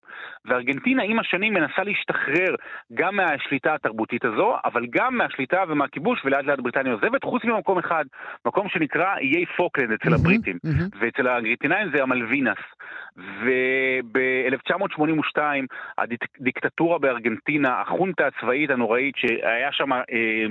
וארגנטינה 0.44 1.02
עם 1.02 1.18
השנים 1.18 1.54
מנסה 1.54 1.82
להשתחרר 1.84 2.54
גם 2.94 3.16
מהשליטה 3.16 3.74
התרבותית 3.74 4.24
הזו, 4.24 4.56
אבל 4.64 4.86
גם 4.90 5.18
מהשליטה 5.18 5.64
ומהכיבוש, 5.68 6.24
ולאט 6.24 6.44
לאט 6.44 6.58
בריטניה 6.58 6.92
עוזבת, 6.92 7.24
חוץ 7.24 7.44
ממקום 7.44 7.78
אחד, 7.78 8.04
מקום 8.46 8.68
שנקרא 8.68 9.16
איי 9.16 9.46
פוקלנד 9.46 9.92
אצל 9.92 10.14
הבריטים. 10.14 10.58
ואצל 11.00 11.26
הארגנטינאים 11.26 11.90
זה 11.94 12.02
המלווינס. 12.02 12.58
וב-1982 13.16 15.38
הדיקטטורה 15.98 16.98
בארגנטינה, 16.98 17.80
החונטה 17.80 18.26
הצבאית 18.26 18.70
הנוראית, 18.70 19.16
שהיה 19.16 19.72
שם 19.72 19.92
אה, 19.92 20.00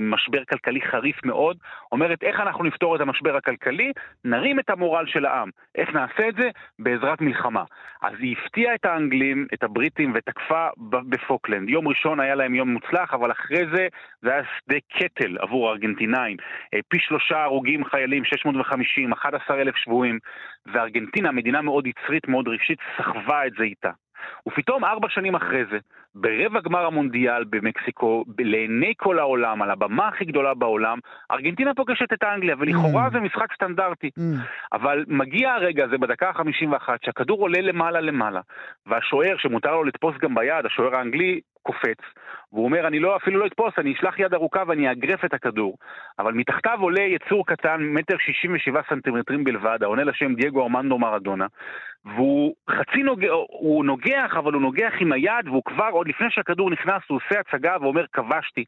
משבר 0.00 0.44
כלכלי 0.44 0.80
חריף 0.80 1.24
מאוד, 1.24 1.56
אומרת 1.92 2.22
איך 2.22 2.40
אנחנו 2.40 2.64
נפתור 2.64 2.96
את 2.96 3.00
המשבר 3.00 3.36
הכלכלי? 3.36 3.92
נרים 4.24 4.60
את 4.60 4.70
המורל 4.70 5.06
של 5.06 5.26
העם. 5.26 5.50
איך 5.74 5.94
נעשה 5.94 6.28
את 6.28 6.34
זה? 6.34 6.50
בעזרת 6.78 7.20
מלחמה. 7.20 7.64
אז 8.02 8.14
היא 8.18 8.36
הפתיעה 8.38 8.74
את 8.74 8.84
האנגלים, 8.84 9.46
את 9.54 9.62
הבריטים, 9.62 10.12
ותקפה 10.14 10.68
בפוקלנד. 11.08 11.68
יום 11.68 11.88
ראשון 11.88 12.20
היה 12.20 12.34
להם 12.34 12.54
יום 12.54 12.68
מוצלח, 12.68 13.14
אבל 13.14 13.32
אחרי 13.32 13.64
זה 13.74 13.88
זה 14.22 14.32
היה 14.32 14.42
שדה 14.58 14.76
קטל 14.98 15.36
עבור 15.38 15.68
הארגנטינאים. 15.68 16.36
אה, 16.74 16.78
פי 16.88 16.98
שלושה 17.00 17.42
הרוגים 17.42 17.84
חיילים, 17.84 18.24
650, 18.24 19.12
11 19.12 19.60
אלף 19.60 19.76
שבויים. 19.76 20.18
וארגנטינה, 20.66 21.32
מדינה 21.32 21.62
מאוד 21.62 21.86
יצרית, 21.86 22.28
מאוד 22.28 22.48
רגשית, 22.48 22.78
סחבה 22.98 23.46
את 23.46 23.52
זה 23.58 23.64
איתה. 23.64 23.90
ופתאום 24.48 24.84
ארבע 24.84 25.08
שנים 25.08 25.34
אחרי 25.34 25.64
זה, 25.70 25.78
ברבע 26.14 26.60
גמר 26.60 26.86
המונדיאל 26.86 27.44
במקסיקו, 27.44 28.24
לעיני 28.38 28.92
כל 28.96 29.18
העולם, 29.18 29.62
על 29.62 29.70
הבמה 29.70 30.08
הכי 30.08 30.24
גדולה 30.24 30.54
בעולם, 30.54 30.98
ארגנטינה 31.30 31.74
פוגשת 31.74 32.12
את 32.12 32.24
אנגליה, 32.24 32.54
ולכאורה 32.58 33.06
mm. 33.06 33.12
זה 33.12 33.20
משחק 33.20 33.54
סטנדרטי. 33.54 34.10
Mm. 34.18 34.22
אבל 34.72 35.04
מגיע 35.08 35.52
הרגע 35.52 35.84
הזה 35.84 35.98
בדקה 35.98 36.28
ה-51, 36.28 36.88
שהכדור 37.04 37.40
עולה 37.40 37.60
למעלה 37.60 38.00
למעלה, 38.00 38.40
והשוער, 38.86 39.36
שמותר 39.38 39.72
לו 39.72 39.84
לתפוס 39.84 40.14
גם 40.22 40.34
ביד, 40.34 40.66
השוער 40.66 40.96
האנגלי, 40.96 41.40
קופץ, 41.62 41.98
והוא 42.52 42.64
אומר, 42.64 42.86
אני 42.86 42.98
לא, 42.98 43.16
אפילו 43.16 43.40
לא 43.40 43.46
אתפוס, 43.46 43.74
אני 43.78 43.92
אשלח 43.92 44.18
יד 44.18 44.34
ארוכה 44.34 44.62
ואני 44.66 44.88
אאגרף 44.88 45.24
את 45.24 45.34
הכדור. 45.34 45.76
אבל 46.18 46.32
מתחתיו 46.32 46.78
עולה 46.80 47.02
יצור 47.02 47.46
קטן, 47.46 47.80
מטר 47.80 48.16
שישים 48.18 48.54
ושבעה 48.54 48.82
סנטימטרים 48.88 49.44
בלבד, 49.44 49.78
העונה 49.82 50.04
לשם 50.04 50.34
דייגו 50.34 50.62
ארמנדו 50.62 50.98
מרדונה, 50.98 51.46
והוא 52.04 52.54
חצי 52.70 53.02
נוגח, 53.02 53.28
הוא 53.48 53.84
נוגח, 53.84 54.34
אבל 54.38 54.52
הוא 54.52 54.62
נוגח 54.62 54.92
עם 55.00 55.12
היד, 55.12 55.48
והוא 55.48 55.62
כבר, 55.64 55.88
עוד 56.04 56.08
לפני 56.08 56.26
שהכדור 56.30 56.70
נכנס, 56.70 57.02
הוא 57.08 57.20
עושה 57.24 57.40
הצגה 57.40 57.76
ואומר, 57.80 58.04
כבשתי. 58.12 58.64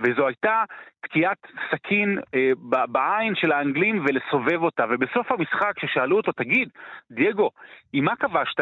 וזו 0.00 0.26
הייתה 0.26 0.64
תקיעת 1.02 1.38
סכין 1.70 2.18
אה, 2.34 2.50
בעין 2.88 3.34
של 3.34 3.52
האנגלים 3.52 4.04
ולסובב 4.04 4.62
אותה. 4.62 4.84
ובסוף 4.90 5.32
המשחק, 5.32 5.72
כששאלו 5.76 6.16
אותו, 6.16 6.32
תגיד, 6.32 6.68
דייגו, 7.10 7.50
עם 7.92 8.04
מה 8.04 8.16
כבשת? 8.16 8.60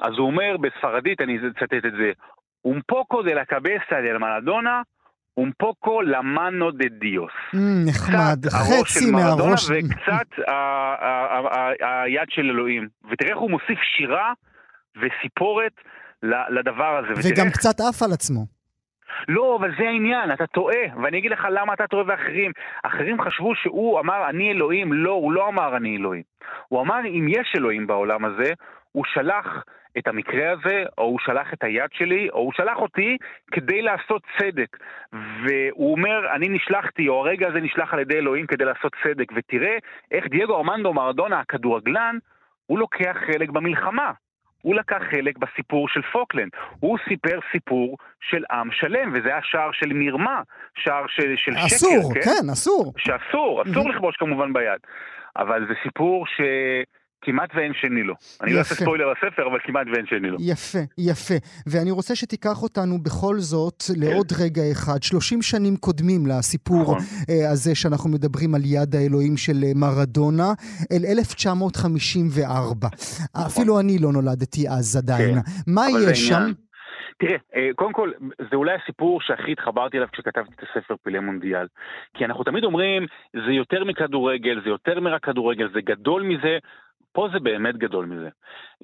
אז 0.00 0.12
הוא 0.18 0.26
אומר 0.26 0.56
בספרדית, 0.56 1.20
אני 1.20 1.38
אצטט 1.38 1.74
את 1.74 1.92
זה, 1.98 2.12
un 2.72 2.80
poco 2.94 3.22
de 3.22 3.32
la 3.40 3.46
cabeza 3.46 3.96
del 4.04 4.18
Maradona, 4.18 4.76
un 5.44 5.50
poco 5.64 6.02
la 6.02 6.22
mano 6.22 6.72
de 6.72 6.88
Dios. 6.90 7.32
נחמד, 7.86 8.38
חצי 8.48 9.10
מהראש. 9.10 9.70
וקצת 9.70 10.28
היד 11.80 12.28
של 12.28 12.50
אלוהים. 12.50 12.88
ותראה 13.10 13.30
איך 13.30 13.38
הוא 13.38 13.50
מוסיף 13.50 13.78
שירה 13.96 14.32
וסיפורת 14.96 15.72
לדבר 16.50 16.96
הזה. 16.96 17.12
וגם 17.16 17.46
קצת 17.50 17.80
עף 17.80 18.02
על 18.02 18.12
עצמו. 18.12 18.56
לא, 19.28 19.56
אבל 19.60 19.70
זה 19.78 19.88
העניין, 19.88 20.32
אתה 20.32 20.46
טועה, 20.46 20.82
ואני 21.02 21.18
אגיד 21.18 21.30
לך 21.30 21.46
למה 21.50 21.74
אתה 21.74 21.86
טועה 21.86 22.04
ואחרים. 22.06 22.52
אחרים 22.82 23.22
חשבו 23.22 23.54
שהוא 23.54 24.00
אמר 24.00 24.28
אני 24.28 24.50
אלוהים, 24.50 24.92
לא, 24.92 25.10
הוא 25.10 25.32
לא 25.32 25.48
אמר 25.48 25.76
אני 25.76 25.96
אלוהים. 25.96 26.22
הוא 26.68 26.80
אמר 26.80 27.00
אם 27.06 27.26
יש 27.28 27.54
אלוהים 27.56 27.86
בעולם 27.86 28.24
הזה, 28.24 28.52
הוא 28.92 29.04
שלח 29.14 29.64
את 29.98 30.08
המקרה 30.08 30.52
הזה, 30.52 30.84
או 30.98 31.04
הוא 31.04 31.18
שלח 31.20 31.52
את 31.52 31.64
היד 31.64 31.90
שלי, 31.92 32.28
או 32.30 32.38
הוא 32.38 32.52
שלח 32.52 32.78
אותי 32.78 33.16
כדי 33.52 33.82
לעשות 33.82 34.22
צדק. 34.38 34.76
והוא 35.12 35.92
אומר, 35.92 36.34
אני 36.34 36.48
נשלחתי, 36.48 37.08
או 37.08 37.20
הרגע 37.20 37.48
הזה 37.48 37.60
נשלח 37.60 37.94
על 37.94 37.98
ידי 38.00 38.18
אלוהים 38.18 38.46
כדי 38.46 38.64
לעשות 38.64 38.92
צדק. 39.04 39.32
ותראה 39.34 39.76
איך 40.10 40.26
דייגו 40.26 40.56
ארמנדו 40.56 40.92
מרדונה, 40.92 41.40
הכדורגלן, 41.40 42.18
הוא 42.66 42.78
לוקח 42.78 43.16
חלק 43.26 43.50
במלחמה. 43.50 44.12
הוא 44.66 44.74
לקח 44.74 45.02
חלק 45.10 45.38
בסיפור 45.38 45.88
של 45.88 46.02
פוקלנד. 46.12 46.50
הוא 46.80 46.98
סיפר 47.08 47.38
סיפור 47.52 47.96
של 48.20 48.44
עם 48.50 48.68
שלם, 48.72 49.12
וזה 49.14 49.28
היה 49.28 49.40
שער 49.42 49.70
של 49.72 49.92
מרמה, 49.92 50.42
שער 50.78 51.04
של, 51.08 51.34
של 51.36 51.52
אסור, 51.66 52.12
שקר, 52.12 52.20
כן? 52.20 52.20
כן, 52.20 52.50
אסור. 52.52 52.92
שאסור, 52.98 53.62
אסור 53.62 53.90
לכבוש 53.90 54.16
כמובן 54.16 54.52
ביד. 54.52 54.80
אבל 55.36 55.66
זה 55.68 55.74
סיפור 55.82 56.26
ש... 56.26 56.40
כמעט 57.22 57.50
ואין 57.54 57.72
שני 57.74 58.02
לו. 58.02 58.14
אני 58.42 58.52
לא 58.52 58.58
אעשה 58.58 58.74
ספוילר 58.74 59.12
לספר, 59.12 59.46
אבל 59.46 59.58
כמעט 59.64 59.86
ואין 59.92 60.06
שני 60.06 60.30
לו. 60.30 60.36
יפה, 60.40 60.78
יפה. 60.98 61.34
ואני 61.66 61.90
רוצה 61.90 62.16
שתיקח 62.16 62.62
אותנו 62.62 62.98
בכל 63.02 63.36
זאת 63.38 63.84
לעוד 63.96 64.32
כן. 64.32 64.44
רגע 64.44 64.62
אחד, 64.72 65.02
30 65.02 65.42
שנים 65.42 65.76
קודמים 65.76 66.26
לסיפור 66.26 66.82
נכון. 66.82 66.98
אה, 67.30 67.50
הזה 67.50 67.74
שאנחנו 67.74 68.10
מדברים 68.10 68.54
על 68.54 68.60
יד 68.64 68.94
האלוהים 68.94 69.36
של 69.36 69.56
אה, 69.64 69.72
מרדונה, 69.74 70.48
אל 70.92 71.02
1954. 71.18 72.88
נכון. 72.88 73.46
אפילו 73.46 73.80
אני 73.80 73.98
לא 73.98 74.12
נולדתי 74.12 74.68
אז 74.68 74.96
עדיין. 74.96 75.34
כן. 75.34 75.72
מה 75.74 75.84
יש 76.10 76.28
שם? 76.28 76.52
תראה, 77.18 77.36
אה, 77.56 77.68
קודם 77.74 77.92
כל, 77.92 78.10
זה 78.50 78.56
אולי 78.56 78.74
הסיפור 78.82 79.20
שהכי 79.20 79.52
התחברתי 79.52 79.96
אליו 79.96 80.08
כשכתבתי 80.12 80.52
את 80.54 80.62
הספר 80.62 80.94
פילי 81.02 81.18
מונדיאל. 81.18 81.66
כי 82.14 82.24
אנחנו 82.24 82.44
תמיד 82.44 82.64
אומרים, 82.64 83.06
זה 83.32 83.52
יותר 83.52 83.84
מכדורגל, 83.84 84.60
זה 84.64 84.68
יותר 84.68 85.00
מרק 85.00 85.24
כדורגל, 85.24 85.68
זה 85.74 85.80
גדול 85.80 86.22
מזה, 86.22 86.58
פה 87.16 87.28
זה 87.32 87.38
באמת 87.40 87.76
גדול 87.76 88.06
מזה. 88.06 88.28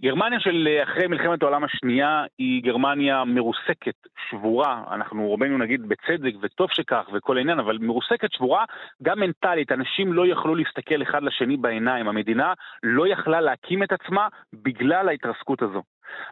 גרמניה 0.00 0.40
של 0.40 0.68
אה, 0.70 0.82
אחרי 0.82 1.06
מלחמת 1.06 1.42
העולם 1.42 1.64
השנייה 1.64 2.24
היא 2.38 2.62
גרמניה 2.62 3.24
מרוסקת, 3.24 3.94
שבורה, 4.30 4.84
אנחנו 4.90 5.28
רובנו 5.28 5.58
נגיד 5.58 5.88
בצדק 5.88 6.34
וטוב 6.42 6.68
שכך 6.70 7.04
וכל 7.12 7.36
העניין, 7.36 7.58
אבל 7.58 7.78
מרוסקת, 7.80 8.32
שבורה, 8.32 8.64
גם 9.02 9.20
מנטלית, 9.20 9.72
אנשים 9.72 10.12
לא 10.12 10.26
יכלו 10.26 10.54
להסתכל 10.54 11.02
אחד 11.02 11.22
לשני 11.22 11.56
בעיניים, 11.56 12.08
המדינה 12.08 12.52
לא 12.82 13.08
יכלה 13.08 13.40
להקים 13.40 13.82
את 13.82 13.92
עצמה 13.92 14.28
בגלל 14.52 15.08
ההתרסקות 15.08 15.62
הזו. 15.62 15.82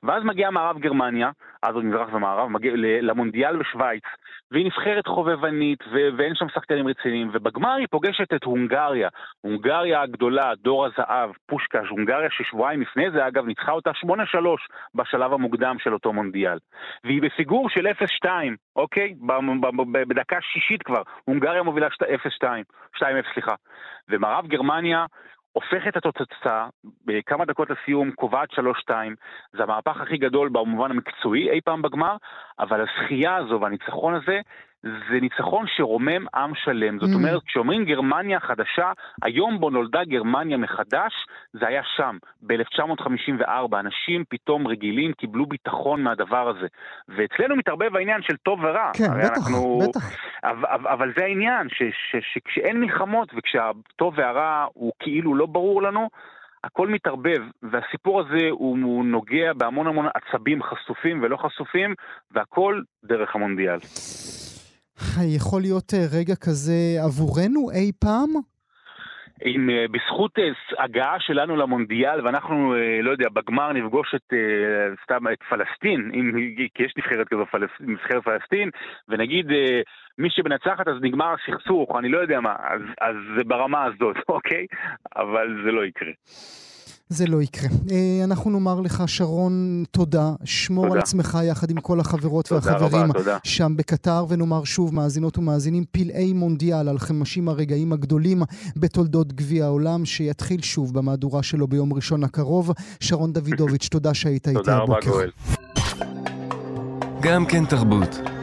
ואז 0.02 0.24
מגיעה 0.24 0.50
מערב 0.50 0.78
גרמניה, 0.78 1.30
אז 1.62 1.74
עוד 1.74 1.84
מזרח 1.84 2.08
ומערב, 2.12 2.48
מגיע 2.48 2.72
למונדיאל 2.76 3.56
בשוויץ, 3.56 4.02
והיא 4.50 4.66
נבחרת 4.66 5.06
חובבנית 5.06 5.78
ו- 5.92 6.08
ואין 6.16 6.34
שם 6.34 6.48
שחקנים 6.54 6.88
רציניים, 6.88 7.30
ובגמר 7.32 7.74
היא 7.74 7.86
פוגשת 7.90 8.34
את 8.34 8.44
הונגריה, 8.44 9.08
הונגריה 9.40 10.02
הגדולה, 10.02 10.52
דור 10.62 10.86
הזהב, 10.86 11.30
פושקש, 11.46 11.88
הונגריה 11.88 12.28
ששבועיים 12.30 12.80
לפני 12.80 13.10
זה 13.10 13.26
אגב 13.26 13.46
ניצחה 13.46 13.72
אותה 13.72 13.90
8-3 13.90 14.06
בשלב 14.94 15.32
המוקדם 15.32 15.76
של 15.78 15.92
אותו 15.92 16.12
מונדיאל. 16.12 16.58
והיא 17.04 17.22
בפיגור 17.22 17.70
של 17.70 17.86
0-2, 17.86 18.26
אוקיי? 18.76 19.14
בדקה 20.08 20.36
שישית 20.40 20.82
כבר, 20.82 21.02
הונגריה 21.24 21.62
מובילה 21.62 21.86
0-2, 21.86 22.44
2-0 22.96 23.02
סליחה. 23.34 23.54
ומערב 24.08 24.46
גרמניה 24.46 25.06
הופכת 25.52 25.96
את 25.96 26.06
התוצאה 26.06 26.68
בכמה 27.04 27.44
דקות 27.44 27.68
לסיום, 27.70 28.10
קובעת 28.10 28.48
3-2. 28.50 28.90
זה 29.52 29.62
המהפך 29.62 30.00
הכי 30.00 30.16
גדול 30.16 30.48
במובן 30.48 30.90
המקצועי 30.90 31.50
אי 31.50 31.60
פעם 31.60 31.82
בגמר, 31.82 32.16
אבל 32.58 32.80
הזכייה 32.80 33.36
הזו 33.36 33.60
והניצחון 33.60 34.14
הזה 34.14 34.40
זה 34.82 35.20
ניצחון 35.20 35.64
שרומם 35.76 36.26
עם 36.34 36.54
שלם. 36.54 36.98
זאת 36.98 37.10
mm. 37.10 37.14
אומרת, 37.14 37.42
כשאומרים 37.46 37.84
גרמניה 37.84 38.40
חדשה, 38.40 38.92
היום 39.22 39.60
בו 39.60 39.70
נולדה 39.70 40.04
גרמניה 40.04 40.56
מחדש, 40.56 41.12
זה 41.52 41.66
היה 41.66 41.82
שם, 41.96 42.16
ב-1954. 42.42 43.80
אנשים 43.80 44.24
פתאום 44.28 44.66
רגילים 44.66 45.12
קיבלו 45.12 45.46
ביטחון 45.46 46.02
מהדבר 46.02 46.48
הזה. 46.48 46.66
ואצלנו 47.08 47.56
מתערבב 47.56 47.96
העניין 47.96 48.22
של 48.22 48.36
טוב 48.36 48.60
ורע. 48.64 48.90
כן, 48.94 49.04
בטח, 49.04 49.36
אנחנו... 49.36 49.78
בטח. 49.88 50.16
אבל, 50.44 50.88
אבל 50.88 51.12
זה 51.16 51.24
העניין, 51.24 51.68
שכשאין 52.32 52.80
מלחמות 52.80 53.28
וכשהטוב 53.36 54.14
והרע 54.16 54.66
הוא 54.74 54.92
כאילו 54.98 55.34
לא 55.34 55.46
ברור 55.46 55.82
לנו, 55.82 56.08
הכל 56.64 56.88
מתערבב, 56.88 57.42
והסיפור 57.62 58.20
הזה 58.20 58.48
הוא, 58.50 58.78
הוא 58.82 59.04
נוגע 59.04 59.52
בהמון 59.52 59.86
המון 59.86 60.06
עצבים 60.14 60.62
חשופים 60.62 61.22
ולא 61.22 61.36
חשופים, 61.36 61.94
והכל 62.30 62.80
דרך 63.04 63.34
המונדיאל. 63.34 63.78
יכול 65.24 65.60
להיות 65.60 65.94
אה, 65.94 66.04
רגע 66.18 66.34
כזה 66.36 66.74
עבורנו 67.04 67.70
אי 67.70 67.92
פעם? 68.00 68.30
אם 69.46 69.70
אה, 69.70 69.84
בזכות 69.90 70.38
אה, 70.38 70.84
הגעה 70.84 71.16
שלנו 71.20 71.56
למונדיאל, 71.56 72.26
ואנחנו, 72.26 72.74
לא 73.02 73.10
יודע, 73.10 73.28
בגמר 73.28 73.72
נפגוש 73.72 74.14
את, 74.14 74.32
סתם, 75.04 75.28
את 75.32 75.42
פלסטין, 75.48 76.10
אם, 76.14 76.32
כי 76.74 76.82
יש 76.82 76.94
נבחרת 76.96 77.28
כזו, 77.28 77.46
פלס, 77.46 77.70
נבחרת 77.80 78.24
פלסטין, 78.24 78.70
ונגיד 79.08 79.46
מי 80.18 80.28
שמנצחת 80.30 80.88
אז 80.88 80.94
נגמר 81.00 81.34
הסכסוך, 81.34 81.96
אני 81.98 82.08
לא 82.08 82.18
יודע 82.18 82.40
מה, 82.40 82.54
אז, 82.60 82.80
אז 83.00 83.14
זה 83.36 83.44
ברמה 83.44 83.84
הזאת, 83.84 84.16
אוקיי? 84.28 84.66
אבל 85.16 85.62
זה 85.64 85.72
לא 85.72 85.84
יקרה. 85.84 86.12
זה 87.11 87.27
לא 87.27 87.42
יקרה. 87.42 87.68
אה, 87.90 88.20
אנחנו 88.25 88.51
נאמר 88.51 88.81
לך, 88.81 89.03
שרון, 89.07 89.85
תודה. 89.90 90.33
שמור 90.44 90.85
תודה. 90.85 90.94
על 90.94 91.03
עצמך 91.03 91.38
יחד 91.44 91.70
עם 91.70 91.81
כל 91.81 92.01
החברות 92.01 92.49
תודה 92.49 92.73
והחברים 92.73 93.11
רבה, 93.11 93.18
תודה. 93.18 93.38
שם 93.44 93.73
בקטר, 93.77 94.25
ונאמר 94.29 94.64
שוב, 94.64 94.94
מאזינות 94.94 95.38
ומאזינים, 95.38 95.85
פלאי 95.90 96.33
מונדיאל 96.33 96.88
על 96.88 96.99
חמשים 96.99 97.49
הרגעים 97.49 97.92
הגדולים 97.92 98.42
בתולדות 98.77 99.33
גביע 99.33 99.64
העולם, 99.64 100.05
שיתחיל 100.05 100.62
שוב 100.62 100.94
במהדורה 100.94 101.42
שלו 101.42 101.68
ביום 101.68 101.92
ראשון 101.92 102.25
הקרוב. 102.25 102.70
שרון 103.01 103.33
דוידוביץ', 103.33 103.88
תודה 103.88 104.14
שהיית 104.14 104.49
איתי 104.49 104.70
הבוקר. 104.70 104.70
תודה 104.70 104.79
רבה, 104.79 104.99
גואל. 105.07 105.31
גם 107.20 107.46
כן 107.46 107.64
תרבות. 107.64 108.39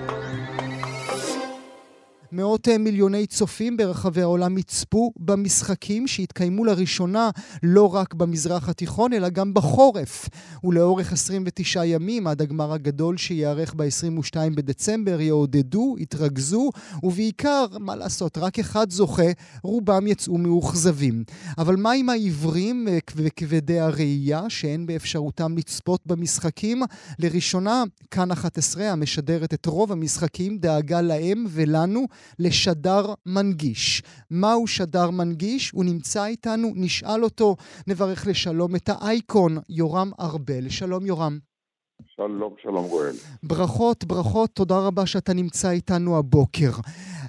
מאות 2.31 2.67
אה, 2.67 2.77
מיליוני 2.77 3.27
צופים 3.27 3.77
ברחבי 3.77 4.21
העולם 4.21 4.57
יצפו 4.57 5.11
במשחקים 5.19 6.07
שהתקיימו 6.07 6.65
לראשונה 6.65 7.29
לא 7.63 7.95
רק 7.95 8.13
במזרח 8.13 8.69
התיכון, 8.69 9.13
אלא 9.13 9.29
גם 9.29 9.53
בחורף. 9.53 10.29
ולאורך 10.63 11.13
29 11.13 11.85
ימים, 11.85 12.27
עד 12.27 12.41
הגמר 12.41 12.73
הגדול 12.73 13.17
שייערך 13.17 13.73
ב-22 13.73 14.35
בדצמבר, 14.55 15.21
יעודדו, 15.21 15.95
יתרכזו, 15.99 16.69
ובעיקר, 17.03 17.65
מה 17.79 17.95
לעשות, 17.95 18.37
רק 18.37 18.59
אחד 18.59 18.91
זוכה, 18.91 19.31
רובם 19.63 20.07
יצאו 20.07 20.37
מאוכזבים. 20.37 21.23
אבל 21.57 21.75
מה 21.75 21.91
עם 21.91 22.09
העיוורים 22.09 22.87
אה, 22.87 22.97
וכבדי 23.15 23.79
הראייה, 23.79 24.49
שאין 24.49 24.85
באפשרותם 24.85 25.57
לצפות 25.57 26.01
במשחקים? 26.05 26.81
לראשונה, 27.19 27.83
כאן 28.11 28.31
11, 28.31 28.91
המשדרת 28.91 29.53
את 29.53 29.65
רוב 29.65 29.91
המשחקים, 29.91 30.57
דאגה 30.57 31.01
להם 31.01 31.45
ולנו 31.49 32.07
לשדר 32.39 33.13
מנגיש. 33.25 34.03
מהו 34.31 34.67
שדר 34.67 35.09
מנגיש? 35.09 35.71
הוא 35.71 35.85
נמצא 35.85 36.25
איתנו, 36.25 36.71
נשאל 36.75 37.23
אותו, 37.23 37.55
נברך 37.87 38.27
לשלום 38.27 38.75
את 38.75 38.89
האייקון, 38.89 39.57
יורם 39.69 40.11
ארבל. 40.19 40.69
שלום 40.69 41.05
יורם. 41.05 41.39
שלום, 42.15 42.53
שלום 42.61 42.87
גואל. 42.87 43.15
ברכות, 43.43 44.05
ברכות, 44.05 44.49
תודה 44.49 44.79
רבה 44.79 45.05
שאתה 45.05 45.33
נמצא 45.33 45.69
איתנו 45.69 46.17
הבוקר. 46.17 46.71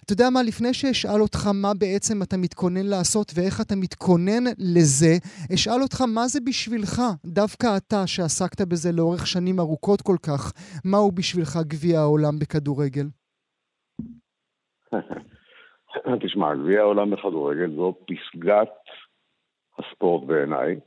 אתה 0.05 0.12
יודע 0.12 0.31
מה, 0.31 0.42
לפני 0.42 0.74
שאשאל 0.74 1.22
אותך 1.22 1.46
מה 1.46 1.74
בעצם 1.74 2.22
אתה 2.22 2.37
מתכונן 2.37 2.87
לעשות 2.87 3.33
ואיך 3.35 3.61
אתה 3.61 3.77
מתכונן 3.77 4.44
לזה, 4.59 5.18
אשאל 5.55 5.83
אותך 5.83 6.01
מה 6.01 6.29
זה 6.29 6.40
בשבילך, 6.40 7.03
דווקא 7.27 7.77
אתה 7.77 8.07
שעסקת 8.07 8.61
בזה 8.61 8.92
לאורך 8.92 9.27
שנים 9.27 9.61
ארוכות 9.61 10.03
כל 10.03 10.16
כך, 10.22 10.53
מהו 10.85 11.12
בשבילך 11.12 11.59
גביע 11.66 12.01
העולם 12.01 12.38
בכדורגל? 12.38 13.07
תשמע, 16.22 16.55
גביע 16.55 16.81
העולם 16.81 17.11
בכדורגל 17.11 17.70
זו 17.77 17.94
פסגת 18.07 18.72
הספורט 19.79 20.24
בעיניי, 20.27 20.81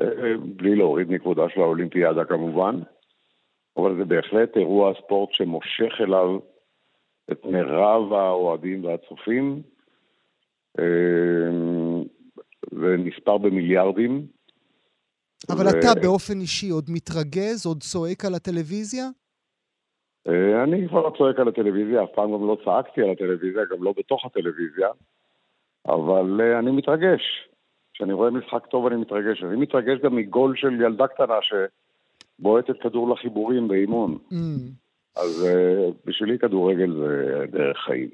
אה, 0.00 0.04
אה, 0.04 0.36
בלי 0.56 0.76
להוריד 0.76 1.10
מכבודה 1.10 1.42
של 1.54 1.60
האולימפיאדה 1.60 2.24
כמובן, 2.24 2.80
אבל 3.76 3.96
זה 3.98 4.04
בהחלט 4.04 4.56
אירוע 4.56 4.92
ספורט 5.04 5.32
שמושך 5.32 6.00
אליו 6.00 6.38
את 7.32 7.44
מירב 7.44 8.12
האוהדים 8.12 8.84
והצופים, 8.84 9.62
ונספר 12.72 13.32
אה, 13.32 13.38
במיליארדים. 13.38 14.26
אבל 15.50 15.66
ו... 15.66 15.68
אתה 15.68 16.00
באופן 16.02 16.40
אישי 16.40 16.70
עוד 16.70 16.84
מתרגז, 16.88 17.66
עוד 17.66 17.82
צועק 17.82 18.24
על 18.24 18.34
הטלוויזיה? 18.34 19.04
אה, 20.28 20.62
אני 20.64 20.88
כבר 20.88 21.02
לא 21.02 21.12
צועק 21.18 21.38
על 21.38 21.48
הטלוויזיה, 21.48 22.04
אף 22.04 22.08
פעם 22.14 22.32
גם 22.32 22.46
לא 22.46 22.56
צעקתי 22.64 23.02
על 23.02 23.10
הטלוויזיה, 23.10 23.62
גם 23.70 23.82
לא 23.82 23.94
בתוך 23.98 24.26
הטלוויזיה, 24.26 24.88
אבל 25.86 26.40
אה, 26.40 26.58
אני 26.58 26.70
מתרגש. 26.70 27.48
כשאני 27.94 28.12
רואה 28.12 28.30
משחק 28.30 28.66
טוב 28.66 28.86
אני 28.86 28.96
מתרגש. 28.96 29.42
אני 29.42 29.56
מתרגש 29.56 29.98
גם 30.04 30.16
מגול 30.16 30.56
של 30.56 30.80
ילדה 30.80 31.06
קטנה 31.06 31.38
שבועטת 31.42 32.80
כדור 32.82 33.10
לחיבורים 33.10 33.68
באימון. 33.68 34.18
Mm. 34.30 34.34
אז 35.16 35.46
uh, 35.46 35.94
בשבילי 36.04 36.38
כדורגל 36.38 36.94
זה 36.94 37.44
דרך 37.50 37.76
חיים. 37.86 38.10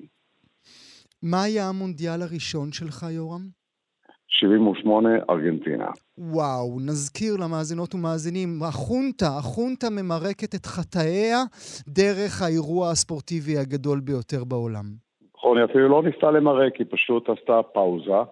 מה 1.23 1.43
היה 1.43 1.69
המונדיאל 1.69 2.23
הראשון 2.23 2.73
שלך, 2.73 3.07
יורם? 3.11 3.41
78, 4.41 5.09
ארגנטינה. 5.31 5.87
וואו, 6.19 6.81
נזכיר 6.81 7.37
למאזינות 7.37 7.95
ומאזינים, 7.95 8.49
החונטה, 8.63 9.27
החונטה 9.39 9.87
ממרקת 9.91 10.55
את 10.55 10.67
חטאיה 10.67 11.43
דרך 11.89 12.43
האירוע 12.43 12.91
הספורטיבי 12.91 13.59
הגדול 13.59 14.01
ביותר 14.01 14.45
בעולם. 14.45 14.85
נכון, 15.37 15.59
היא 15.59 15.65
אפילו 15.65 15.89
לא 15.89 16.03
ניסתה 16.03 16.31
למרק, 16.31 16.77
היא 16.77 16.87
פשוט 16.91 17.29
עשתה 17.29 17.61
פאוזה. 17.75 18.23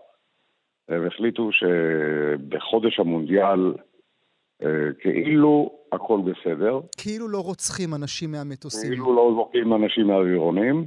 הם 0.88 1.06
החליטו 1.06 1.50
שבחודש 1.52 3.00
המונדיאל 3.00 3.74
אה, 4.62 4.68
כאילו 5.00 5.70
הכל 5.92 6.20
בסדר. 6.24 6.80
כאילו 6.96 7.28
לא 7.28 7.38
רוצחים 7.38 7.94
אנשים 7.94 8.30
מהמטוסים. 8.30 8.90
כאילו 8.90 9.14
לא 9.14 9.32
זורקים 9.34 9.74
אנשים 9.74 10.06
מהאווירונים, 10.06 10.86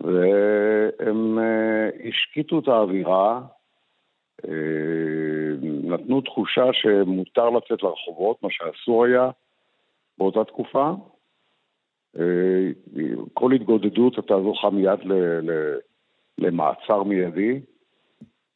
והם 0.00 1.38
אה, 1.38 2.08
השקיטו 2.08 2.58
את 2.58 2.68
האווירה. 2.68 3.40
אה, 4.48 4.52
נתנו 5.62 6.20
תחושה 6.20 6.64
שמותר 6.72 7.50
לצאת 7.50 7.82
לרחובות, 7.82 8.42
מה 8.42 8.48
שאסור 8.50 9.04
היה 9.04 9.30
באותה 10.18 10.44
תקופה. 10.44 10.92
אה, 12.18 12.68
כל 13.34 13.52
התגודדות 13.52 14.18
אתה 14.18 14.34
זוכה 14.42 14.70
מיד 14.70 15.00
למעצר 16.38 17.02
מיידי, 17.02 17.60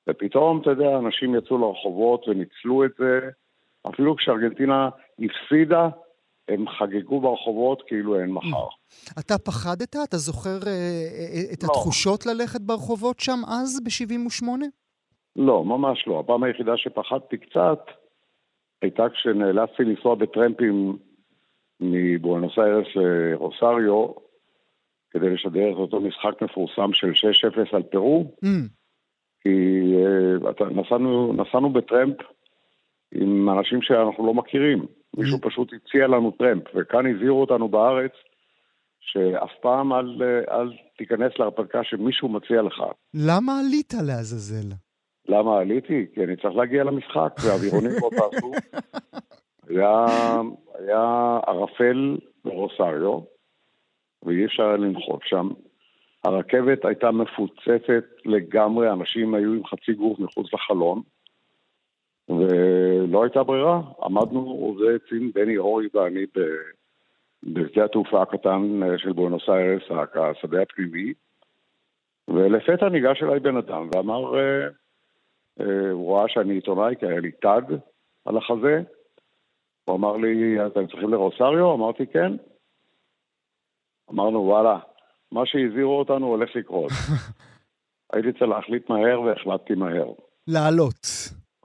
ופתאום, 0.08 0.60
אתה 0.62 0.70
יודע, 0.70 0.98
אנשים 0.98 1.34
יצאו 1.34 1.58
לרחובות 1.58 2.28
וניצלו 2.28 2.84
את 2.84 2.90
זה. 2.98 3.30
אפילו 3.88 4.16
כשארגנטינה 4.16 4.88
הפסידה, 5.18 5.88
הם 6.48 6.64
חגגו 6.68 7.20
ברחובות 7.20 7.82
כאילו 7.86 8.20
אין 8.20 8.30
מחר. 8.30 8.66
אתה 9.18 9.38
פחדת? 9.38 9.96
אתה 10.08 10.16
זוכר 10.16 10.58
אה, 10.66 11.52
את 11.52 11.62
לא. 11.62 11.68
התחושות 11.68 12.26
ללכת 12.26 12.60
ברחובות 12.60 13.20
שם 13.20 13.40
אז, 13.46 13.80
ב-78? 13.84 14.48
לא, 15.36 15.64
ממש 15.64 16.04
לא. 16.06 16.20
הפעם 16.20 16.42
היחידה 16.42 16.76
שפחדתי 16.76 17.38
קצת 17.38 17.84
הייתה 18.82 19.08
כשנאלצתי 19.08 19.84
לנסוע 19.84 20.14
בטרמפים 20.14 20.96
מבואנוס 21.80 22.58
איירס 22.58 22.86
לרוסריו 22.96 24.12
כדי 25.10 25.30
לשדר 25.30 25.72
את 25.72 25.76
אותו 25.76 26.00
משחק 26.00 26.42
מפורסם 26.42 26.92
של 26.92 27.10
6-0 27.72 27.76
על 27.76 27.82
פרו. 27.82 28.34
Mm. 28.44 28.48
כי 29.40 29.94
uh, 30.44 30.64
נסענו, 30.64 31.32
נסענו 31.32 31.72
בטרמפ 31.72 32.16
עם 33.14 33.50
אנשים 33.50 33.82
שאנחנו 33.82 34.26
לא 34.26 34.34
מכירים, 34.34 34.86
מישהו 35.16 35.38
פשוט 35.40 35.72
הציע 35.72 36.06
לנו 36.06 36.30
טרמפ, 36.30 36.62
וכאן 36.74 37.14
הזהירו 37.14 37.40
אותנו 37.40 37.68
בארץ 37.68 38.12
שאף 39.00 39.50
פעם 39.62 39.92
אל, 39.92 40.22
אל 40.50 40.72
תיכנס 40.98 41.32
להרפתקה 41.38 41.84
שמישהו 41.84 42.28
מציע 42.28 42.62
לך. 42.62 42.82
למה 43.14 43.60
עלית 43.60 43.94
לעזאזל? 44.06 44.85
למה 45.28 45.58
עליתי? 45.58 46.06
כי 46.14 46.24
אני 46.24 46.36
צריך 46.36 46.56
להגיע 46.56 46.84
למשחק, 46.84 47.34
והאווירונים 47.44 47.90
לא 48.02 48.10
טסו. 48.10 48.52
היה, 49.68 50.06
היה 50.78 51.38
ערפל 51.46 52.16
ברוסריו, 52.44 53.20
ואי 54.22 54.44
אפשר 54.44 54.76
לנחות 54.76 55.20
שם. 55.24 55.48
הרכבת 56.24 56.84
הייתה 56.84 57.10
מפוצצת 57.10 58.04
לגמרי, 58.24 58.92
אנשים 58.92 59.34
היו 59.34 59.52
עם 59.52 59.66
חצי 59.66 59.92
גוף 59.92 60.18
מחוץ 60.18 60.54
לחלון, 60.54 61.02
ולא 62.28 63.22
הייתה 63.22 63.42
ברירה. 63.42 63.80
עמדנו 64.02 64.40
עוזי 64.40 64.84
עצים, 64.94 65.30
בני 65.34 65.58
אורי 65.58 65.88
ואני, 65.94 66.24
בשדה 67.42 67.84
התעופה 67.84 68.22
הקטן 68.22 68.80
של 68.96 69.12
בואנוס 69.12 69.48
איירס, 69.48 69.82
השדה 70.14 70.62
הפנימי, 70.62 71.12
ולפתע 72.28 72.88
ניגש 72.88 73.22
אליי 73.22 73.40
בן 73.40 73.56
אדם 73.56 73.88
ואמר, 73.94 74.38
אה, 74.38 74.40
אה, 74.40 74.68
הוא 75.92 76.16
ראה 76.16 76.28
שאני 76.28 76.54
עיתונאי, 76.54 76.94
כי 77.00 77.06
היה 77.06 77.20
לי 77.20 77.32
טאג 77.32 77.64
על 78.24 78.36
החזה. 78.36 78.82
הוא 79.84 79.96
אמר 79.96 80.16
לי, 80.16 80.66
אתם 80.66 80.86
צריכים 80.86 81.10
לרוסריו? 81.10 81.74
אמרתי, 81.74 82.06
כן. 82.06 82.32
אמרנו, 84.10 84.38
וואלה, 84.38 84.78
מה 85.32 85.46
שהזהירו 85.46 85.98
אותנו 85.98 86.26
הולך 86.26 86.56
לקרות. 86.56 86.90
הייתי 88.12 88.32
צריך 88.32 88.50
להחליט 88.50 88.90
מהר 88.90 89.20
והחלטתי 89.20 89.74
מהר. 89.74 90.12
לעלות. 90.48 91.06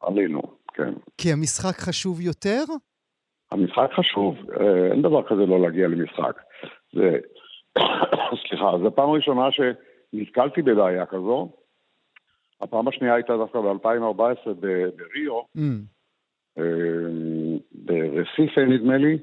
עלינו, 0.01 0.41
כן. 0.73 0.93
כי 1.17 1.31
המשחק 1.31 1.75
חשוב 1.79 2.21
יותר? 2.21 2.63
המשחק 3.51 3.89
חשוב, 3.95 4.35
אה, 4.59 4.91
אין 4.91 5.01
דבר 5.01 5.23
כזה 5.23 5.45
לא 5.45 5.61
להגיע 5.61 5.87
למשחק. 5.87 6.41
זה, 6.93 7.17
סליחה, 8.47 8.71
זו 8.83 8.95
פעם 8.95 9.09
ראשונה 9.09 9.49
שנתקלתי 9.51 10.61
בבעיה 10.61 11.05
כזו. 11.05 11.60
הפעם 12.61 12.87
השנייה 12.87 13.15
הייתה 13.15 13.37
דווקא 13.37 13.59
ב-2014 13.61 14.53
בריו, 14.53 15.41
mm. 15.57 15.61
אה, 16.57 16.63
ברסיפה 17.71 18.61
נדמה 18.61 18.97
לי, 18.97 19.17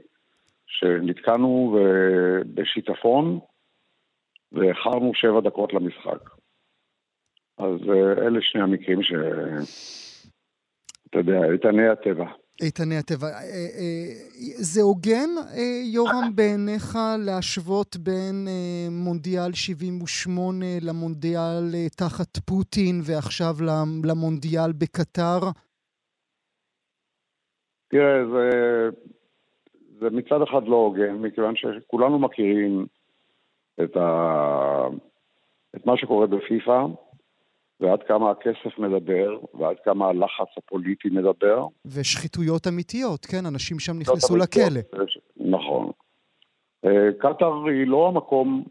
שנתקענו 0.66 1.79
בשיטפון 2.55 3.38
ואיחרנו 4.53 5.14
שבע 5.14 5.40
דקות 5.40 5.74
למשחק. 5.74 6.31
אז 7.59 7.88
אה, 7.88 8.27
אלה 8.27 8.38
שני 8.42 8.62
המקרים 8.62 9.03
ש... 9.03 9.12
אתה 11.11 11.18
יודע, 11.18 11.53
איתני 11.53 11.88
הטבע. 11.88 12.27
איתני 12.62 12.97
הטבע. 12.97 13.27
אה, 13.27 13.40
אה, 13.79 14.12
זה 14.57 14.83
הוגן, 14.83 15.31
יורם, 15.92 16.31
בעיניך 16.35 16.99
להשוות 17.27 17.97
בין 17.97 18.49
מונדיאל 18.90 19.53
78 19.53 20.66
למונדיאל 20.83 21.64
תחת 21.97 22.38
פוטין 22.47 23.01
ועכשיו 23.05 23.55
למונדיאל 24.05 24.73
בקטר? 24.73 25.38
תראה, 27.88 28.27
זה, 28.33 28.51
זה 30.01 30.11
מצד 30.11 30.42
אחד 30.42 30.62
לא 30.66 30.77
הוגן, 30.77 31.14
מכיוון 31.14 31.55
שכולנו 31.57 32.18
מכירים 32.18 32.87
את, 33.85 33.97
ה... 33.97 34.87
את 35.77 35.87
מה 35.87 35.97
שקורה 35.97 36.27
בפיפ"א, 36.27 36.85
ועד 37.80 38.02
כמה 38.02 38.30
הכסף 38.30 38.78
מדבר, 38.78 39.38
ועד 39.54 39.76
כמה 39.84 40.08
הלחץ 40.08 40.48
הפוליטי 40.56 41.08
מדבר. 41.10 41.66
ושחיתויות 41.86 42.66
אמיתיות, 42.66 43.26
כן? 43.26 43.46
אנשים 43.46 43.78
שם 43.78 43.98
נכנסו 43.98 44.36
לכלא. 44.36 44.80
נכון. 45.36 45.90
אה, 46.84 47.08
קטאר 47.18 47.66
היא 47.68 47.86
לא 47.86 48.08
המקום, 48.08 48.64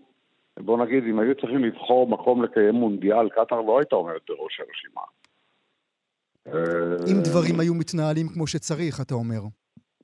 בוא 0.59 0.85
נגיד, 0.85 1.03
אם 1.03 1.19
היו 1.19 1.35
צריכים 1.35 1.63
לבחור 1.63 2.07
מקום 2.07 2.43
לקיים 2.43 2.75
מונדיאל, 2.75 3.29
קטאר 3.29 3.61
לא 3.61 3.79
הייתה 3.79 3.95
עומדת 3.95 4.21
בראש 4.29 4.59
הרשימה. 4.59 5.01
אם 7.11 7.21
דברים 7.23 7.59
היו 7.59 7.73
מתנהלים 7.73 8.27
כמו 8.33 8.47
שצריך, 8.47 9.01
אתה 9.01 9.13
אומר. 9.13 9.41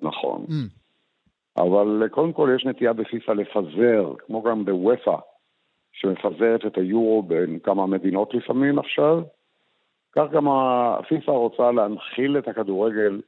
נכון. 0.01 0.45
Mm. 0.49 0.83
אבל 1.57 2.07
קודם 2.11 2.33
כל 2.33 2.49
יש 2.55 2.65
נטייה 2.65 2.93
בפיפ"א 2.93 3.33
לפזר, 3.33 4.13
כמו 4.25 4.41
גם 4.41 4.65
בוופא, 4.65 5.15
שמפזרת 5.93 6.65
את 6.65 6.77
היורו 6.77 7.23
בין 7.23 7.59
כמה 7.59 7.87
מדינות 7.87 8.33
לפעמים 8.33 8.79
עכשיו. 8.79 9.21
כך 10.15 10.23
גם 10.31 10.47
הפיפ"א 10.49 11.31
רוצה 11.31 11.71
להנחיל 11.71 12.37
את 12.37 12.47
הכדורגל 12.47 13.21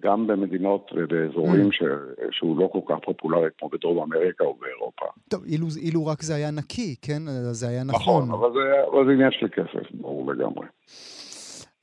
גם 0.00 0.26
במדינות 0.26 0.92
ובאזורים 0.96 1.68
mm. 1.68 1.72
ש... 1.72 1.82
שהוא 2.30 2.58
לא 2.58 2.68
כל 2.72 2.80
כך 2.88 3.04
פופולרי 3.04 3.48
כמו 3.58 3.68
בדרום 3.68 4.02
אמריקה 4.02 4.44
או 4.44 4.54
באירופה. 4.54 5.06
טוב, 5.28 5.44
אילו, 5.44 5.66
אילו 5.82 6.06
רק 6.06 6.22
זה 6.22 6.34
היה 6.34 6.50
נקי, 6.50 6.96
כן? 7.02 7.22
זה 7.52 7.68
היה 7.68 7.84
נכון. 7.84 8.28
נכון, 8.28 8.38
אבל 8.38 8.52
זה, 8.52 8.84
אבל 8.92 9.06
זה 9.06 9.12
עניין 9.12 9.30
של 9.32 9.48
כסף, 9.48 9.90
ברור 9.92 10.32
לגמרי. 10.32 10.66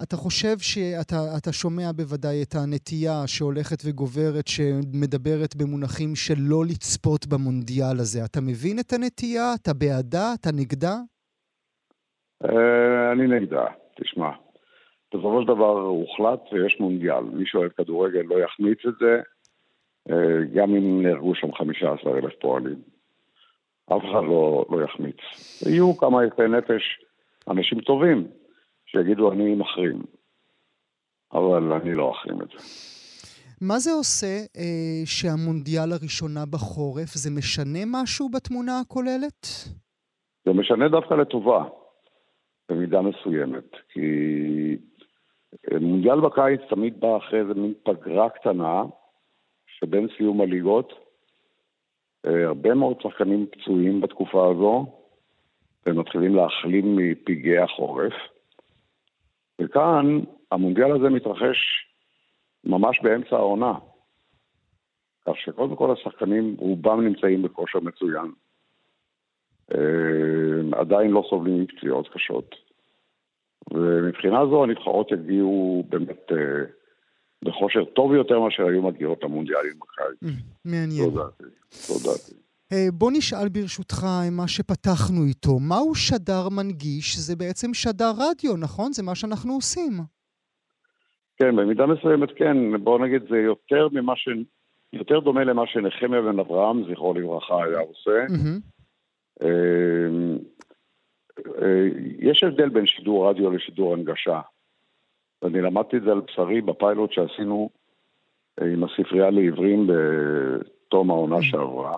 אתה 0.01 0.15
חושב 0.15 0.55
שאתה 0.59 1.51
שומע 1.51 1.91
בוודאי 1.95 2.43
את 2.43 2.55
הנטייה 2.55 3.27
שהולכת 3.27 3.77
וגוברת, 3.85 4.47
שמדברת 4.47 5.55
במונחים 5.55 6.15
של 6.15 6.33
לא 6.37 6.61
לצפות 6.69 7.27
במונדיאל 7.27 7.97
הזה. 7.99 8.25
אתה 8.25 8.39
מבין 8.41 8.79
את 8.79 8.93
הנטייה? 8.93 9.53
אתה 9.61 9.73
בעדה? 9.73 10.33
אתה 10.39 10.49
נגדה? 10.53 10.95
אה, 12.43 13.11
אני 13.11 13.27
נגדה. 13.27 13.65
תשמע, 14.01 14.31
בסופו 15.13 15.41
של 15.41 15.47
דבר 15.47 15.79
הוחלט 15.79 16.39
ויש 16.51 16.79
מונדיאל. 16.79 17.23
מי 17.23 17.45
שאוהב 17.45 17.71
כדורגל 17.71 18.21
לא 18.25 18.39
יחמיץ 18.39 18.79
את 18.87 18.93
זה, 18.99 19.21
אה, 20.09 20.45
גם 20.55 20.75
אם 20.75 21.03
נהרגו 21.03 21.35
שם 21.35 21.53
15 21.53 22.17
אלף 22.17 22.33
פועלים. 22.41 22.81
אף 23.85 24.01
אחד 24.01 24.23
לא, 24.27 24.65
לא 24.69 24.83
יחמיץ. 24.83 25.17
יהיו 25.65 25.97
כמה 25.97 26.25
יפי 26.25 26.47
נפש, 26.47 26.83
אנשים 27.49 27.81
טובים, 27.81 28.27
שיגידו 28.93 29.31
אני 29.31 29.55
מחרים. 29.55 30.01
אבל 31.33 31.73
אני 31.73 31.93
לא 31.95 32.11
אחרים 32.11 32.41
את 32.41 32.47
זה. 32.47 32.57
מה 33.61 33.79
זה 33.79 33.91
עושה 33.91 34.35
אה, 34.57 35.01
שהמונדיאל 35.05 35.91
הראשונה 35.91 36.45
בחורף, 36.53 37.13
זה 37.13 37.29
משנה 37.37 37.79
משהו 37.87 38.29
בתמונה 38.29 38.79
הכוללת? 38.79 39.45
זה 40.45 40.53
משנה 40.53 40.89
דווקא 40.89 41.13
לטובה, 41.13 41.63
במידה 42.69 43.01
מסוימת. 43.01 43.69
כי 43.89 44.01
אה, 45.71 45.79
מונדיאל 45.79 46.19
בקיץ 46.21 46.61
תמיד 46.69 46.99
בא 46.99 47.17
אחרי 47.17 47.39
איזה 47.39 47.53
מין 47.53 47.73
פגרה 47.83 48.29
קטנה, 48.29 48.83
שבין 49.67 50.07
סיום 50.17 50.41
הליגות. 50.41 50.93
אה, 52.25 52.45
הרבה 52.45 52.73
מאוד 52.73 53.01
שחקנים 53.01 53.45
פצועים 53.51 54.01
בתקופה 54.01 54.51
הזו, 54.51 54.85
והם 55.85 55.99
מתחילים 55.99 56.35
להחלים 56.35 56.95
מפגעי 56.95 57.57
החורף. 57.57 58.13
וכאן 59.63 60.19
המונדיאל 60.51 60.91
הזה 60.91 61.09
מתרחש 61.09 61.57
ממש 62.63 62.99
באמצע 63.03 63.35
העונה. 63.35 63.73
כך 65.25 65.33
שקודם 65.37 65.75
כל 65.75 65.91
השחקנים, 65.91 66.55
רובם 66.59 67.01
נמצאים 67.01 67.41
בכושר 67.41 67.79
מצוין. 67.79 68.31
אה, 69.73 70.79
עדיין 70.79 71.11
לא 71.11 71.23
סובלים 71.29 71.61
מפציעות 71.61 72.09
קשות. 72.13 72.55
ומבחינה 73.71 74.45
זו 74.45 74.63
הנבחרות 74.63 75.11
יגיעו 75.11 75.83
באמת 75.89 76.31
אה, 76.31 76.65
בכושר 77.41 77.85
טוב 77.85 78.13
יותר 78.13 78.39
מאשר 78.39 78.65
היו 78.65 78.81
מגיעות 78.81 79.23
למונדיאלים 79.23 79.73
בקיץ. 79.79 80.31
Mm, 80.31 80.43
מעניין. 80.65 81.09
זו 81.69 82.11
דעתי. 82.11 82.42
אה, 82.73 82.87
בוא 82.93 83.11
נשאל 83.11 83.49
ברשותך 83.49 84.03
מה 84.31 84.47
שפתחנו 84.47 85.25
איתו. 85.27 85.59
מהו 85.59 85.95
שדר 85.95 86.49
מנגיש? 86.49 87.17
זה 87.17 87.35
בעצם 87.35 87.73
שדר 87.73 88.11
רדיו, 88.17 88.57
נכון? 88.57 88.93
זה 88.93 89.03
מה 89.03 89.15
שאנחנו 89.15 89.53
עושים. 89.53 89.91
כן, 91.37 91.55
במידה 91.55 91.85
מסוימת 91.85 92.29
כן. 92.35 92.83
בוא 92.83 92.99
נגיד, 92.99 93.21
זה 93.29 93.37
יותר 93.37 93.87
ממה 93.91 94.15
ש... 94.15 94.29
יותר 94.93 95.19
דומה 95.19 95.43
למה 95.43 95.67
שנחמיה 95.67 96.21
בן 96.21 96.39
אברהם, 96.39 96.91
זכרו 96.91 97.13
לברכה, 97.13 97.63
היה 97.63 97.79
עושה. 97.79 98.25
Mm-hmm. 98.27 98.73
יש 102.19 102.43
הבדל 102.43 102.69
בין 102.69 102.85
שידור 102.85 103.29
רדיו 103.29 103.51
לשידור 103.51 103.93
הנגשה. 103.93 104.41
ואני 105.41 105.61
למדתי 105.61 105.97
את 105.97 106.01
זה 106.03 106.11
על 106.11 106.21
בשרי 106.21 106.61
בפיילוט 106.61 107.11
שעשינו 107.11 107.69
עם 108.61 108.83
הספרייה 108.83 109.29
לעיוורים 109.29 109.87
בתום 109.87 111.11
העונה 111.11 111.41
שעברה. 111.41 111.97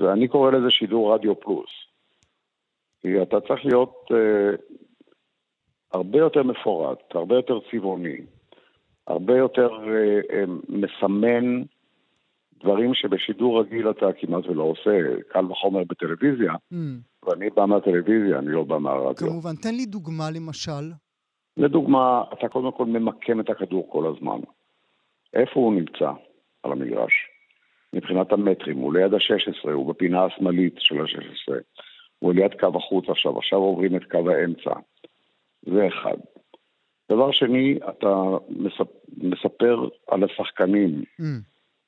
ואני 0.00 0.28
קורא 0.28 0.50
לזה 0.50 0.70
שידור 0.70 1.14
רדיו 1.14 1.40
פלוס. 1.40 1.70
כי 3.00 3.22
אתה 3.22 3.40
צריך 3.40 3.64
להיות 3.64 3.94
uh, 4.10 4.14
הרבה 5.92 6.18
יותר 6.18 6.42
מפורט, 6.42 6.98
הרבה 7.14 7.34
יותר 7.34 7.58
צבעוני, 7.70 8.16
הרבה 9.06 9.38
יותר 9.38 9.68
uh, 9.68 10.32
uh, 10.32 10.50
מסמן 10.68 11.62
דברים 12.64 12.94
שבשידור 12.94 13.60
רגיל 13.60 13.90
אתה 13.90 14.06
כמעט 14.20 14.46
ולא 14.46 14.62
עושה, 14.62 15.22
קל 15.28 15.44
וחומר 15.50 15.84
בטלוויזיה, 15.84 16.52
mm. 16.52 16.76
ואני 17.22 17.50
בא 17.50 17.66
מהטלוויזיה, 17.66 18.38
אני 18.38 18.48
לא 18.48 18.64
בא 18.64 18.78
מהרדיו. 18.78 19.28
כמובן, 19.28 19.54
תן 19.54 19.74
לי 19.74 19.86
דוגמה 19.86 20.30
למשל. 20.30 20.92
לדוגמה, 21.56 22.24
אתה 22.32 22.48
קודם 22.48 22.72
כל 22.72 22.86
ממקם 22.86 23.40
את 23.40 23.50
הכדור 23.50 23.88
כל 23.92 24.06
הזמן. 24.06 24.40
איפה 25.34 25.60
הוא 25.60 25.74
נמצא 25.74 26.10
על 26.62 26.72
המגרש? 26.72 27.33
מבחינת 27.94 28.32
המטרים, 28.32 28.78
הוא 28.78 28.94
ליד 28.94 29.14
ה-16, 29.14 29.70
הוא 29.70 29.86
בפינה 29.86 30.24
השמאלית 30.24 30.74
של 30.78 31.00
ה-16, 31.00 31.54
הוא 32.18 32.34
ליד 32.34 32.54
קו 32.60 32.68
החוץ 32.76 33.04
עכשיו, 33.08 33.38
עכשיו 33.38 33.58
עוברים 33.58 33.96
את 33.96 34.04
קו 34.10 34.30
האמצע. 34.30 34.72
זה 35.62 35.88
אחד. 35.88 36.16
דבר 37.12 37.32
שני, 37.32 37.78
אתה 37.88 38.14
מספר 39.16 39.88
על 40.08 40.24
השחקנים. 40.24 41.02
Mm. 41.20 41.24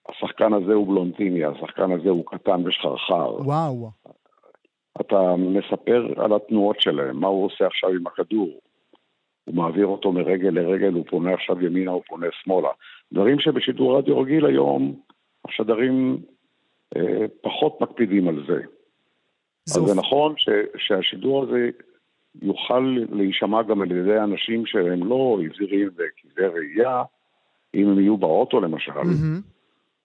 השחקן 0.09 0.53
הזה 0.53 0.75
הוא 0.75 0.87
בלונטיני, 0.87 1.45
השחקן 1.45 1.93
הזה 1.93 2.11
הוא 2.11 2.27
קטן 2.27 2.67
ושחרחר. 2.67 3.35
וואו. 3.35 3.91
אתה 5.01 5.37
מספר 5.37 6.07
על 6.17 6.33
התנועות 6.33 6.81
שלהם, 6.81 7.21
מה 7.21 7.27
הוא 7.27 7.47
עושה 7.47 7.67
עכשיו 7.67 7.91
עם 7.91 8.07
הכדור. 8.07 8.61
הוא 9.45 9.55
מעביר 9.55 9.87
אותו 9.87 10.13
מרגל 10.13 10.49
לרגל, 10.49 10.93
הוא 10.93 11.05
פונה 11.11 11.35
עכשיו 11.35 11.65
ימינה, 11.65 11.91
הוא 11.91 12.03
פונה 12.07 12.27
שמאלה. 12.33 12.69
דברים 13.13 13.41
שבשידור 13.41 13.99
רדיו 13.99 14.21
רגיל 14.21 14.47
היום, 14.47 14.95
השדרים 15.49 16.19
אה, 16.97 17.27
פחות 17.41 17.81
מקפידים 17.81 18.29
על 18.29 18.45
זה. 18.49 18.61
אז 19.67 19.83
זה 19.87 19.95
נכון 19.95 20.35
ש, 20.37 20.49
שהשידור 20.77 21.43
הזה 21.43 21.71
יוכל 22.43 22.97
להישמע 23.13 23.63
גם 23.63 23.83
על 23.83 23.93
ידי 23.93 24.19
אנשים 24.19 24.67
שהם 24.67 25.09
לא 25.09 25.39
עיוורים 25.41 25.89
וכבדי 25.89 26.47
ראייה, 26.47 27.03
אם 27.75 27.89
הם 27.89 27.99
יהיו 28.01 28.17
באוטו 28.17 28.61
למשל, 28.61 28.93
mm-hmm. 28.93 29.43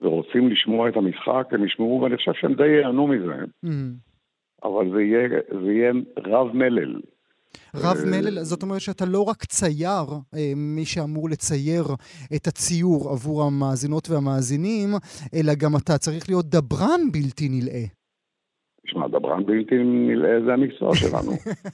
ורוצים 0.01 0.49
לשמוע 0.49 0.89
את 0.89 0.97
המשחק, 0.97 1.47
הם 1.51 1.65
ישמעו, 1.65 2.01
ואני 2.01 2.17
חושב 2.17 2.33
שהם 2.33 2.53
די 2.53 2.67
ייהנו 2.67 3.07
מזה. 3.07 3.33
Mm-hmm. 3.65 4.67
אבל 4.67 4.91
זה 4.91 5.01
יהיה, 5.01 5.27
זה 5.63 5.71
יהיה 5.71 5.91
רב 6.17 6.55
מלל. 6.55 7.01
רב 7.75 7.97
אה, 7.97 8.05
מלל, 8.05 8.43
זאת 8.43 8.63
אומרת 8.63 8.81
שאתה 8.81 9.05
לא 9.05 9.23
רק 9.23 9.45
צייר, 9.45 10.05
אה, 10.35 10.53
מי 10.55 10.85
שאמור 10.85 11.29
לצייר 11.29 11.83
את 12.35 12.47
הציור 12.47 13.09
עבור 13.09 13.43
המאזינות 13.43 14.09
והמאזינים, 14.09 14.89
אלא 15.33 15.53
גם 15.57 15.71
אתה 15.83 15.97
צריך 15.97 16.29
להיות 16.29 16.45
דברן 16.45 17.01
בלתי 17.11 17.49
נלאה. 17.49 17.85
תשמע, 18.85 19.07
דברן 19.07 19.45
בלתי 19.45 19.75
נלאה 19.83 20.41
זה 20.45 20.53
המקצוע 20.53 20.95
שלנו. 20.95 21.31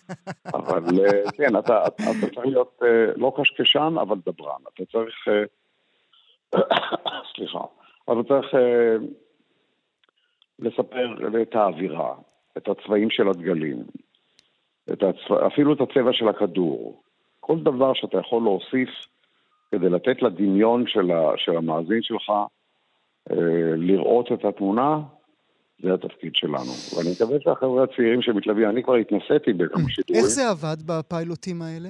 אבל 0.58 0.84
אה, 1.00 1.32
כן, 1.32 1.56
אתה, 1.60 1.88
אתה 1.88 2.28
צריך 2.36 2.46
להיות 2.46 2.80
לא 3.16 3.34
קשקשן, 3.38 3.94
אבל 4.02 4.18
דברן. 4.26 4.62
אתה 4.74 4.84
צריך... 4.92 5.16
סליחה. 7.36 7.60
אתה 8.04 8.24
צריך 8.28 8.48
לספר 10.60 11.42
את 11.42 11.56
האווירה, 11.56 12.16
את 12.58 12.68
הצבעים 12.68 13.10
של 13.10 13.28
הדגלים, 13.28 13.84
את 14.94 15.04
הצבע, 15.04 15.48
אפילו 15.48 15.74
את 15.74 15.82
הצבע 15.82 16.14
של 16.14 16.28
הכדור. 16.28 17.02
כל 17.40 17.60
דבר 17.60 17.94
שאתה 17.94 18.18
יכול 18.18 18.44
להוסיף 18.44 18.90
כדי 19.72 19.90
לתת 19.90 20.22
לדמיון 20.22 20.84
של, 20.88 21.12
ה, 21.12 21.32
של 21.38 21.58
המאזין 21.58 22.02
שלך 22.02 22.30
אה, 23.32 23.76
לראות 23.76 24.32
את 24.32 24.46
התמונה, 24.46 25.00
זה 25.84 25.94
התפקיד 25.94 26.36
שלנו. 26.36 26.74
ואני 26.96 27.10
מקווה 27.16 27.38
שהחבר'ה 27.42 27.84
הצעירים 27.84 28.22
שמתלווים, 28.22 28.70
אני 28.70 28.84
כבר 28.84 28.96
התנסיתי 28.96 29.54
בכמה 29.54 29.90
שידורים. 29.90 30.24
איך 30.24 30.26
זה 30.26 30.50
עבד 30.50 30.78
בפיילוטים 30.86 31.62
האלה? 31.62 31.90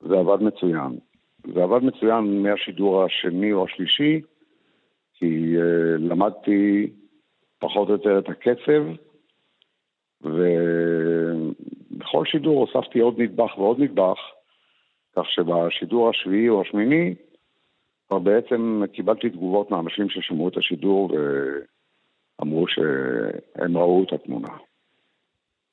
זה 0.00 0.18
עבד 0.18 0.42
מצוין. 0.42 0.98
זה 1.54 1.62
עבד 1.62 1.82
מצוין 1.82 2.42
מהשידור 2.42 3.04
השני 3.04 3.52
או 3.52 3.64
השלישי, 3.64 4.20
כי 5.14 5.56
uh, 5.56 5.60
למדתי 5.98 6.90
פחות 7.58 7.88
או 7.88 7.92
יותר 7.92 8.18
את 8.18 8.28
הקצב, 8.28 8.82
ובכל 12.10 12.24
שידור 12.26 12.66
הוספתי 12.66 12.98
עוד 12.98 13.14
נדבך 13.18 13.58
ועוד 13.58 13.80
נדבך, 13.80 14.18
כך 15.16 15.22
שבשידור 15.26 16.10
השביעי 16.10 16.48
או 16.48 16.60
השמיני 16.60 17.14
כבר 18.08 18.18
בעצם 18.18 18.82
קיבלתי 18.92 19.30
תגובות 19.30 19.70
מאנשים 19.70 20.08
ששמעו 20.08 20.48
את 20.48 20.56
השידור 20.56 21.10
ואמרו 22.38 22.64
שהם 22.68 23.76
ראו 23.76 24.04
את 24.04 24.12
התמונה. 24.12 24.48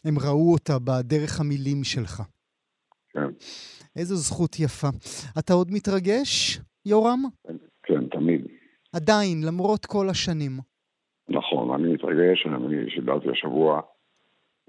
הם 0.06 0.14
ראו 0.28 0.54
אותה 0.54 0.74
בדרך 0.80 1.40
המילים 1.40 1.84
שלך. 1.84 2.22
כן. 3.10 3.30
איזו 3.96 4.16
זכות 4.16 4.60
יפה. 4.60 4.88
אתה 5.40 5.54
עוד 5.54 5.68
מתרגש, 5.72 6.60
יורם? 6.86 7.20
כן, 7.84 8.08
תמיד. 8.08 8.48
עדיין, 8.96 9.44
למרות 9.48 9.86
כל 9.86 10.10
השנים. 10.10 10.52
נכון, 11.30 11.74
אני 11.74 11.94
מתרגש, 11.94 12.46
אני 12.48 12.90
שידרתי 12.90 13.30
השבוע 13.30 13.82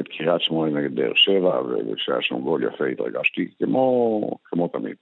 את 0.01 0.09
קריית 0.09 0.41
שמונה 0.41 0.81
נגד 0.81 0.95
באר 0.95 1.13
שבע, 1.15 1.61
וכשהיה 1.93 2.19
שם 2.21 2.41
גול 2.41 2.65
יפה 2.65 2.87
התרגשתי, 2.87 3.49
כמו, 3.59 4.21
כמו 4.45 4.69
תמיד. 4.69 4.97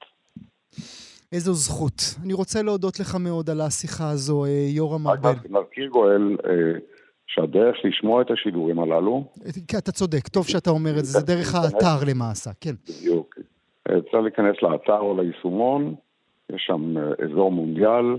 איזו 1.32 1.52
זכות. 1.54 2.02
אני 2.24 2.32
רוצה 2.32 2.62
להודות 2.62 3.00
לך 3.00 3.14
מאוד 3.20 3.50
על 3.50 3.60
השיחה 3.60 4.10
הזו, 4.10 4.44
אה, 4.44 4.66
יורם 4.68 5.08
ארבל. 5.08 5.30
רק 5.30 5.46
נזכיר 5.50 5.88
גואל, 5.88 6.36
אה, 6.46 6.78
שהדרך 7.26 7.76
לשמוע 7.84 8.22
את 8.22 8.30
השידורים 8.30 8.78
הללו... 8.80 9.24
אתה 9.78 9.92
צודק, 9.92 10.28
טוב 10.28 10.46
שאתה 10.46 10.70
אומר 10.70 10.90
את 10.98 11.04
זה, 11.04 11.20
זה 11.20 11.26
דרך 11.26 11.54
האתר 11.54 12.04
למעשה, 12.06 12.50
כן. 12.60 12.74
בדיוק. 12.88 13.38
אה, 13.90 13.94
צריך 14.00 14.22
להיכנס 14.22 14.56
לאתר 14.62 14.98
או 14.98 15.20
ליישומון, 15.20 15.94
יש 16.52 16.64
שם 16.66 16.94
אזור 17.24 17.52
מונדיאל, 17.52 18.18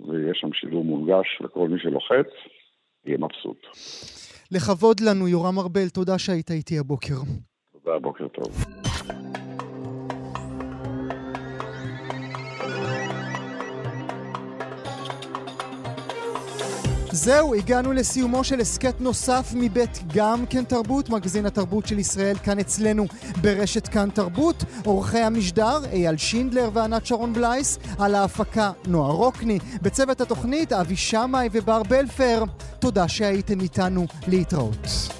ויש 0.00 0.38
שם 0.40 0.52
שידור 0.52 0.84
מונגש 0.84 1.38
לכל 1.40 1.68
מי 1.68 1.78
שלוחץ, 1.78 2.26
יהיה 3.06 3.18
מבסוט. 3.18 3.66
לכבוד 4.52 5.00
לנו, 5.00 5.28
יורם 5.28 5.58
ארבל, 5.58 5.88
תודה 5.88 6.18
שהיית 6.18 6.50
איתי 6.50 6.78
הבוקר. 6.78 7.14
תודה, 7.72 7.98
בוקר 7.98 8.28
טוב. 8.28 8.64
זהו, 17.22 17.54
הגענו 17.54 17.92
לסיומו 17.92 18.44
של 18.44 18.60
הסכת 18.60 19.00
נוסף 19.00 19.52
מבית 19.54 20.00
גם 20.14 20.46
כן 20.46 20.64
תרבות, 20.64 21.08
מגזין 21.10 21.46
התרבות 21.46 21.86
של 21.86 21.98
ישראל 21.98 22.36
כאן 22.36 22.58
אצלנו 22.58 23.06
ברשת 23.40 23.88
כאן 23.88 24.10
תרבות. 24.10 24.64
עורכי 24.84 25.18
המשדר 25.18 25.78
אייל 25.92 26.16
שינדלר 26.16 26.70
וענת 26.72 27.06
שרון 27.06 27.32
בלייס, 27.32 27.78
על 27.98 28.14
ההפקה 28.14 28.70
נועה 28.86 29.12
רוקני, 29.12 29.58
בצוות 29.82 30.20
התוכנית 30.20 30.72
אבי 30.72 30.96
שמאי 30.96 31.48
ובר 31.52 31.82
בלפר. 31.82 32.44
תודה 32.78 33.08
שהייתם 33.08 33.60
איתנו 33.60 34.06
להתראות. 34.28 35.19